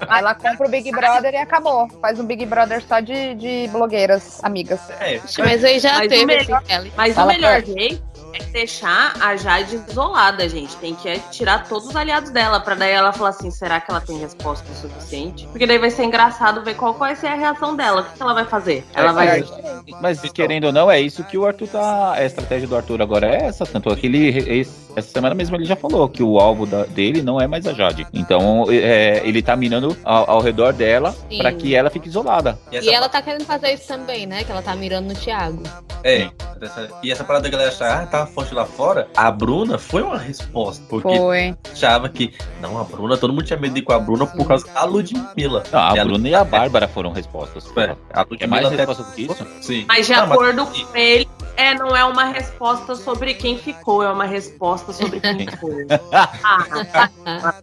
[0.09, 1.89] Ela compra o Big Brother e acabou.
[2.01, 4.81] Faz um Big Brother só de, de blogueiras amigas.
[5.01, 6.93] É, Mas aí já Mas o teve melhor- esse Kelly.
[6.97, 10.77] Mas Fala, o melhor jeito é deixar a Jade isolada, gente.
[10.77, 13.91] Tem que é tirar todos os aliados dela, pra daí ela falar assim: será que
[13.91, 15.47] ela tem resposta suficiente?
[15.49, 18.03] Porque daí vai ser engraçado ver qual vai ser a reação dela.
[18.03, 18.85] O que ela vai fazer?
[18.95, 19.45] Ela vai.
[20.01, 22.13] Mas querendo ou não, é isso que o Arthur tá.
[22.13, 23.65] A estratégia do Arthur agora é essa.
[23.67, 24.61] Tanto é que ele.
[24.97, 27.73] essa semana mesmo ele já falou que o alvo da- dele não é mais a
[27.73, 28.07] Jade.
[28.13, 32.59] Então é, ele tá mirando ao, ao redor dela pra que ela fique isolada.
[32.71, 34.45] E ela tá querendo fazer isso também, né?
[34.45, 35.63] Que ela tá mirando no Thiago.
[36.03, 36.29] É,
[36.61, 39.09] essa- e essa parada da galera achar, ah, tava forte lá fora.
[39.17, 40.85] A Bruna foi uma resposta.
[40.89, 41.57] Porque Foi.
[41.73, 44.47] achava que, não, a Bruna, todo mundo tinha medo de ir com a Bruna por
[44.47, 45.63] causa da Ludmilla.
[45.73, 47.67] Não, a E Bruna e a Bárbara foram respostas.
[47.77, 49.47] É, a É mais resposta do que isso?
[49.61, 49.85] Sim.
[49.89, 54.11] Mas de Não, acordo com ele, é, não é uma resposta sobre quem ficou, é
[54.11, 55.87] uma resposta sobre quem foi.
[57.23, 57.55] Ah,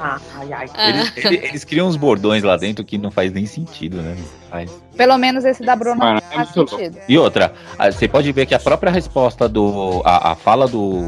[0.00, 0.66] ai, ai.
[0.88, 4.16] Eles, eles- eles criam uns bordões lá dentro que não faz nem sentido, né?
[4.50, 4.70] Faz.
[4.96, 6.76] Pelo menos esse da Bruna Mano, não é faz muito louco.
[6.76, 6.98] sentido.
[7.08, 10.02] E outra, a- você pode ver que a própria resposta do.
[10.04, 11.02] A, a fala do,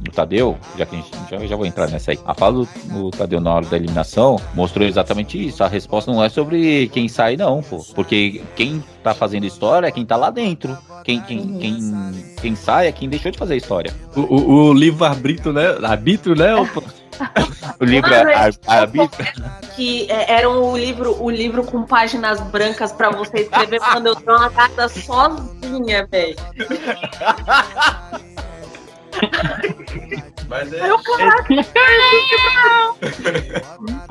[0.00, 2.18] do Tadeu, já que a gente já, já vou entrar nessa aí.
[2.24, 5.62] A fala do, do Tadeu na hora da eliminação mostrou exatamente isso.
[5.64, 7.84] A resposta não é sobre quem sai, não, pô.
[7.94, 10.76] Porque quem tá fazendo história é quem tá lá dentro.
[11.04, 11.58] Quem, quem, Uhum.
[11.58, 13.92] quem, quem sai é quem deixou de fazer história.
[14.16, 15.66] O, o, o livro arbítrio, né?
[15.82, 16.52] Arbítrio, né?
[17.80, 19.26] O- livro Mano, é eles a, arbítrio.
[19.74, 24.16] que é, era o livro, o livro com páginas brancas pra você escrever quando eu
[24.16, 26.36] tô uma casa sozinha, velho.
[30.48, 30.90] Mas é.
[30.90, 30.96] Eu,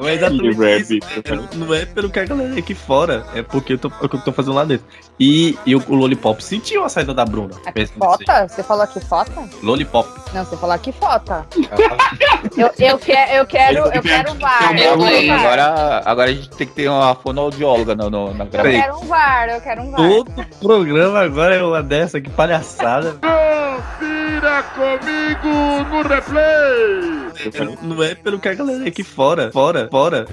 [0.08, 0.94] é exatamente é isso.
[0.94, 1.50] arbítrio.
[1.54, 4.10] É, Não é pelo que a galera aqui fora, é porque eu tô, é o
[4.10, 4.86] que eu tô fazendo lá dentro.
[5.20, 7.54] E, e o, o Lollipop sentiu a saída da Bruna.
[7.74, 8.48] Pensa nisso fota?
[8.48, 9.32] Você falou aqui fota?
[9.62, 10.10] Lollipop.
[10.34, 11.46] Não, você falou aqui fota.
[12.58, 14.78] Eu, eu, que, eu quero, eu quero um VAR.
[14.78, 15.40] Eu Não, quero um VAR.
[15.40, 18.82] Agora, agora a gente tem que ter uma fonoaudióloga no, no, na Eu gravação.
[18.82, 19.98] quero um VAR, eu quero um VAR.
[19.98, 23.14] Todo programa agora é uma dessa, que palhaçada.
[23.14, 27.78] Confira comigo no replay.
[27.82, 30.26] Não, é pelo que a galera aqui fora, fora, fora.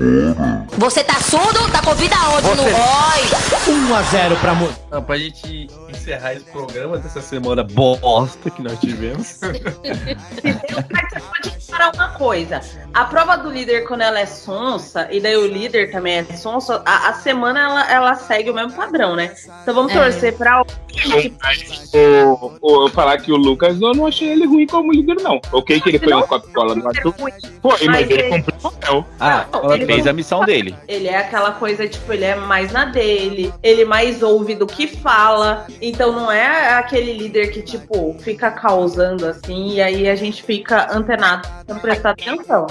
[0.79, 1.71] Você tá surdo?
[1.71, 2.49] Tá com vida aonde?
[2.49, 3.91] No Roy?
[3.91, 4.55] 1 a 0 pra.
[4.91, 9.39] Não, pra gente encerrar esse programa dessa semana bosta que nós tivemos.
[9.41, 12.61] Você pode reparar uma coisa.
[12.95, 16.73] A prova do líder, quando ela é sonsa, e daí o líder também é sonso,
[16.85, 19.35] a, a semana ela, ela segue o mesmo padrão, né?
[19.63, 19.95] Então vamos É.
[20.03, 24.93] torcer pra O, o- eu falar que o Lucas eu não achei ele ruim como
[24.93, 25.41] líder, não.
[25.53, 27.15] Ok que ele foi um copy-cola do Arthur.
[27.63, 29.07] Foi, mas ele cumpriu o papel.
[29.19, 30.75] Ah, ele fez não- a missão dele.
[30.89, 34.87] Ele é aquela coisa, tipo, ele é mais na dele, ele mais ouve do que
[34.87, 35.67] fala.
[35.81, 40.95] Então não é aquele líder que, tipo, fica causando assim, e aí a gente fica
[40.95, 42.67] antenado pra prestar atenção.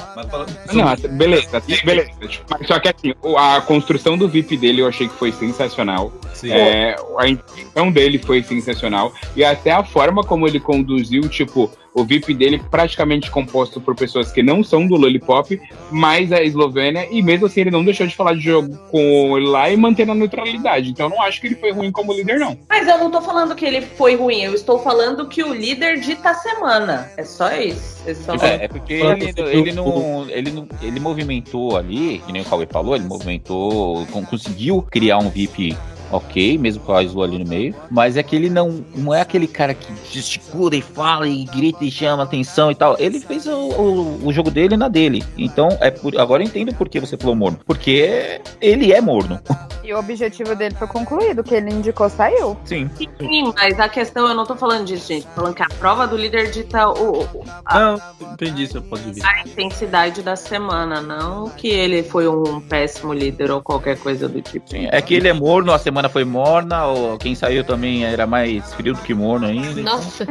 [0.74, 2.12] Não, beleza, assim, beleza.
[2.28, 6.12] Tipo, mas Só que assim, a construção do VIP dele eu achei que foi sensacional.
[6.34, 6.51] Sim.
[6.51, 9.14] É, a intenção dele foi sensacional.
[9.36, 14.31] E até a forma como ele conduziu, tipo, o VIP dele praticamente composto por pessoas
[14.31, 15.59] que não são do Lollipop,
[15.91, 19.47] mais a Eslovênia, e mesmo assim ele não deixou de falar de jogo com ele
[19.47, 20.89] lá e mantendo a neutralidade.
[20.89, 22.57] Então eu não acho que ele foi ruim como líder, não.
[22.69, 25.99] Mas eu não tô falando que ele foi ruim, eu estou falando que o líder
[25.99, 27.11] dita a semana.
[27.17, 27.99] É só isso.
[28.05, 28.35] É, só...
[28.35, 30.67] É, é porque ele, ele não, ele não.
[30.81, 35.75] Ele movimentou ali, que nem o Cauê falou, ele movimentou, con- conseguiu criar um VIP
[36.12, 37.76] ok, mesmo com a Isla ali no meio.
[37.89, 41.84] Mas é que ele não, não é aquele cara que gesticula e fala e grita
[41.84, 42.95] e chama atenção e tal.
[42.99, 45.24] Ele fez o, o, o jogo dele na dele.
[45.38, 47.60] Então, é por, agora eu entendo por que você falou morno.
[47.66, 49.39] Porque ele é morno.
[49.82, 52.55] E o objetivo dele foi concluído, o que ele indicou saiu.
[52.64, 52.88] Sim.
[53.20, 55.26] Sim, mas a questão, eu não tô falando disso, gente.
[55.26, 58.01] Tô falando que a prova do líder dita o, o- a, Não,
[58.34, 59.28] entendi ponto de vista.
[59.28, 64.39] a intensidade da semana, não que ele foi um péssimo líder ou qualquer coisa do
[64.43, 64.70] tipo.
[64.70, 68.26] Sim, é que ele é morno, a semana foi morna, ou quem saiu também era
[68.26, 69.82] mais frio do que morno ainda.
[69.82, 70.26] Nossa.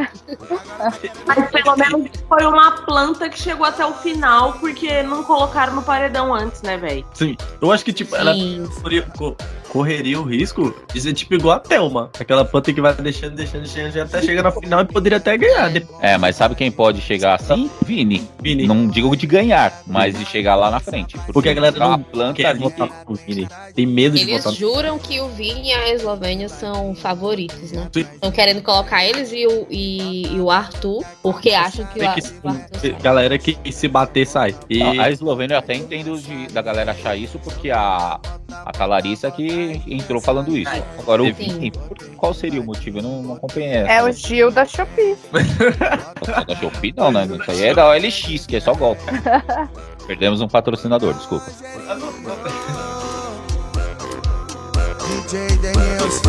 [1.27, 5.83] Mas pelo menos foi uma planta que chegou até o final, porque não colocaram no
[5.83, 7.05] paredão antes, né, velho?
[7.13, 8.67] Sim, eu acho que, tipo, ela Sim.
[9.17, 9.37] co-
[9.69, 12.11] correria o risco de ser, tipo, igual a Thelma.
[12.19, 15.69] Aquela planta que vai deixando, deixando, deixando, até chegar na final e poderia até ganhar.
[15.71, 17.71] Depois, É, mas sabe quem pode chegar assim?
[17.85, 18.27] Vini.
[18.43, 18.67] Vini.
[18.67, 21.17] Não digo de ganhar, mas de chegar lá na frente.
[21.33, 22.59] Porque a galera é não planta quer ali.
[22.61, 23.49] votar no Vini.
[23.75, 27.73] Tem medo de Eles votar no juram que o Vini e a Eslovênia são favoritos,
[27.73, 27.89] né?
[27.93, 28.01] Sim.
[28.01, 32.21] Estão querendo colocar eles e o, e, e o Arthur, porque acham que o, que
[32.43, 34.55] o Arthur galera que se bater sai.
[34.69, 38.19] E Não, A Eslovênia eu até entendo de- da galera achar isso, porque a,
[38.51, 40.71] a Calarissa que entrou falando isso.
[40.99, 41.33] Agora o.
[41.33, 41.73] Vini,
[42.17, 42.99] qual seria o motivo?
[42.99, 44.09] Eu não, não acompanhei É essa.
[44.09, 45.17] o Gil da Shopee.
[46.47, 47.27] Da Shopee não, né?
[47.27, 49.03] Isso aí é da OLX, que é só golpe.
[50.07, 51.47] Perdemos um patrocinador, desculpa.
[55.29, 56.23] DJ Daniels.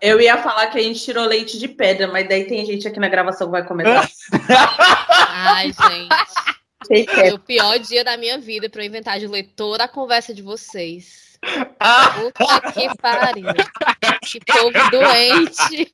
[0.00, 2.98] Eu ia falar que a gente tirou leite de pedra, mas daí tem gente aqui
[2.98, 4.08] na gravação que vai comentar.
[5.28, 6.50] Ai, gente.
[6.86, 7.34] Foi é.
[7.34, 10.42] o pior dia da minha vida pra eu inventar de ler toda a conversa de
[10.42, 11.38] vocês.
[12.34, 13.46] Puta que pariu.
[14.22, 15.92] Que povo doente.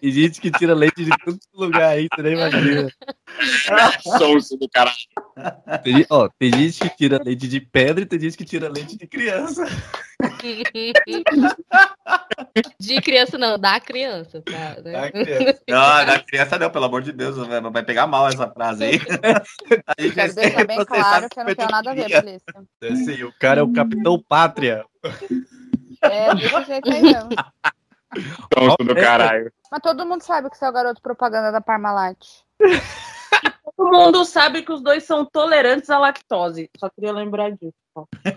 [0.00, 2.90] Tem gente que tira leite de todo lugar aí, você nem imagina.
[4.18, 4.96] Sonso do caralho.
[5.84, 8.68] Tem, gente- ó, tem gente que tira leite de pedra e tem gente que tira
[8.68, 9.64] leite de criança.
[12.80, 14.80] De criança não, da criança, tá?
[14.82, 14.92] né?
[14.92, 15.60] Da criança.
[15.68, 19.00] Não, da criança não, pelo amor de Deus, vai, vai pegar mal essa frase aí.
[19.98, 22.42] Aí Quero deixar bem claro que eu não tenho nada a ver, polícia.
[22.82, 24.84] Assim, o cara é o Capitão Pátria.
[26.02, 27.30] É, desse jeito aí mesmo.
[28.56, 29.52] Sonso do caralho.
[29.70, 32.16] Mas todo mundo sabe que você é o garoto propaganda da Parmalat.
[33.76, 36.70] Todo mundo sabe que os dois são tolerantes à lactose.
[36.78, 37.74] Só queria lembrar disso.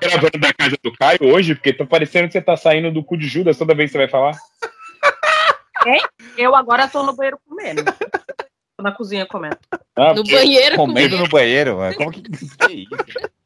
[0.00, 3.16] Gravando da casa do Caio hoje, porque tá parecendo que você tá saindo do cu
[3.16, 4.32] de Judas toda vez que você vai falar.
[6.36, 7.84] Eu agora tô no banheiro comendo.
[8.76, 9.58] Tô na cozinha comendo.
[9.96, 11.22] Ah, No banheiro Comendo comigo.
[11.24, 11.94] no banheiro, mano.
[11.96, 12.22] Como que.
[12.22, 12.56] que isso?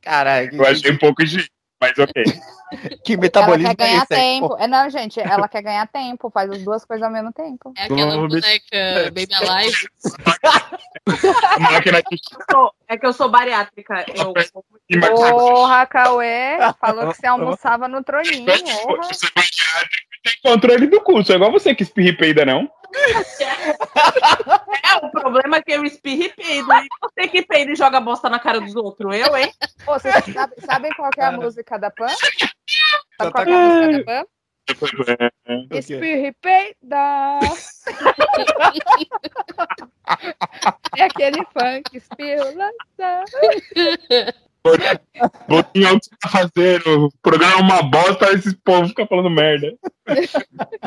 [0.02, 1.50] Caralho, Eu achei um pouco de.
[1.80, 2.12] Mas ok.
[3.04, 4.56] que Ela metabolismo quer ganhar é esse tempo.
[4.58, 7.72] É, não, gente, ela quer ganhar tempo, faz as duas coisas ao mesmo tempo.
[7.76, 9.88] É aquela boneca Baby Alive.
[11.06, 12.18] A máquina de
[12.88, 14.04] É que eu sou bariátrica.
[14.14, 14.32] Eu.
[15.00, 18.46] Porra, Cauê, falou que você almoçava no troninho,
[18.84, 19.02] porra.
[19.08, 19.44] Você vai
[20.26, 22.68] tem controle do cu, só igual você que espirra peida, não.
[24.86, 26.72] É, o problema é que eu espirro e peido.
[26.72, 29.14] E você que peida e joga bosta na cara dos outros.
[29.14, 29.52] Eu, hein?
[29.84, 32.08] Pô, vocês sabem, sabem qual que é a música da Pan?
[33.18, 34.26] Sabe qual que é a música da Pan?
[35.72, 37.40] Espirra e peida.
[40.96, 43.24] É aquele funk, espirro, lança.
[45.48, 47.06] Botinho, o que você tá fazendo?
[47.06, 49.72] O programa é uma bosta, esses povos ficam falando merda.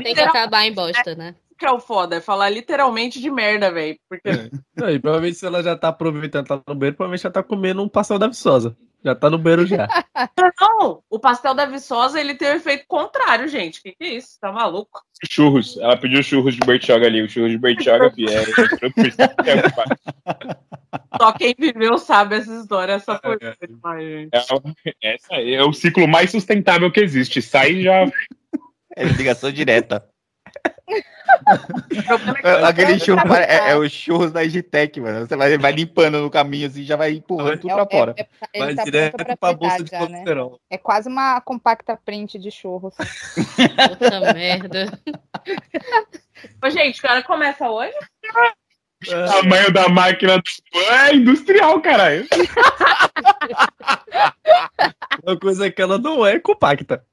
[0.04, 1.36] Tem que acabar em bosta, né?
[1.60, 4.00] Que é o foda, é falar literalmente de merda, velho.
[4.08, 4.30] Porque
[4.78, 7.84] Não, e provavelmente se ela já tá aproveitando, tá no banheiro, provavelmente já tá comendo
[7.84, 8.78] um pastel da Viçosa.
[9.04, 9.88] Já tá no banheiro já.
[10.60, 13.82] não, o pastel da Viçosa ele tem o efeito contrário, gente.
[13.82, 14.38] Que que é isso?
[14.40, 15.02] Tá maluco?
[15.30, 15.78] Churros.
[15.78, 17.22] Ela pediu churros de Bertioga ali.
[17.22, 18.44] O churros de Bertioga, fi, é.
[21.18, 23.38] Só quem viveu sabe essa história, essa foi.
[23.84, 24.36] Ai, gente.
[25.02, 27.42] É, essa aí é o ciclo mais sustentável que existe.
[27.42, 28.06] Sai e já.
[28.96, 30.06] É ligação direta.
[32.66, 35.28] Aquele churro é, é o churros da Digitec, mano.
[35.28, 38.16] Você vai, vai limpando no caminho assim, já vai empurrando tudo pra fora.
[38.18, 40.24] É, Vai tá direto pra pra bolsa de já, né?
[40.70, 42.96] É quase uma compacta print de churros.
[42.98, 45.00] Puta merda.
[46.64, 47.94] Ô, gente, que hora começa hoje?
[49.08, 50.42] O tamanho da máquina
[50.74, 52.28] é industrial, caralho.
[55.24, 57.06] Uma coisa é que ela não é compacta.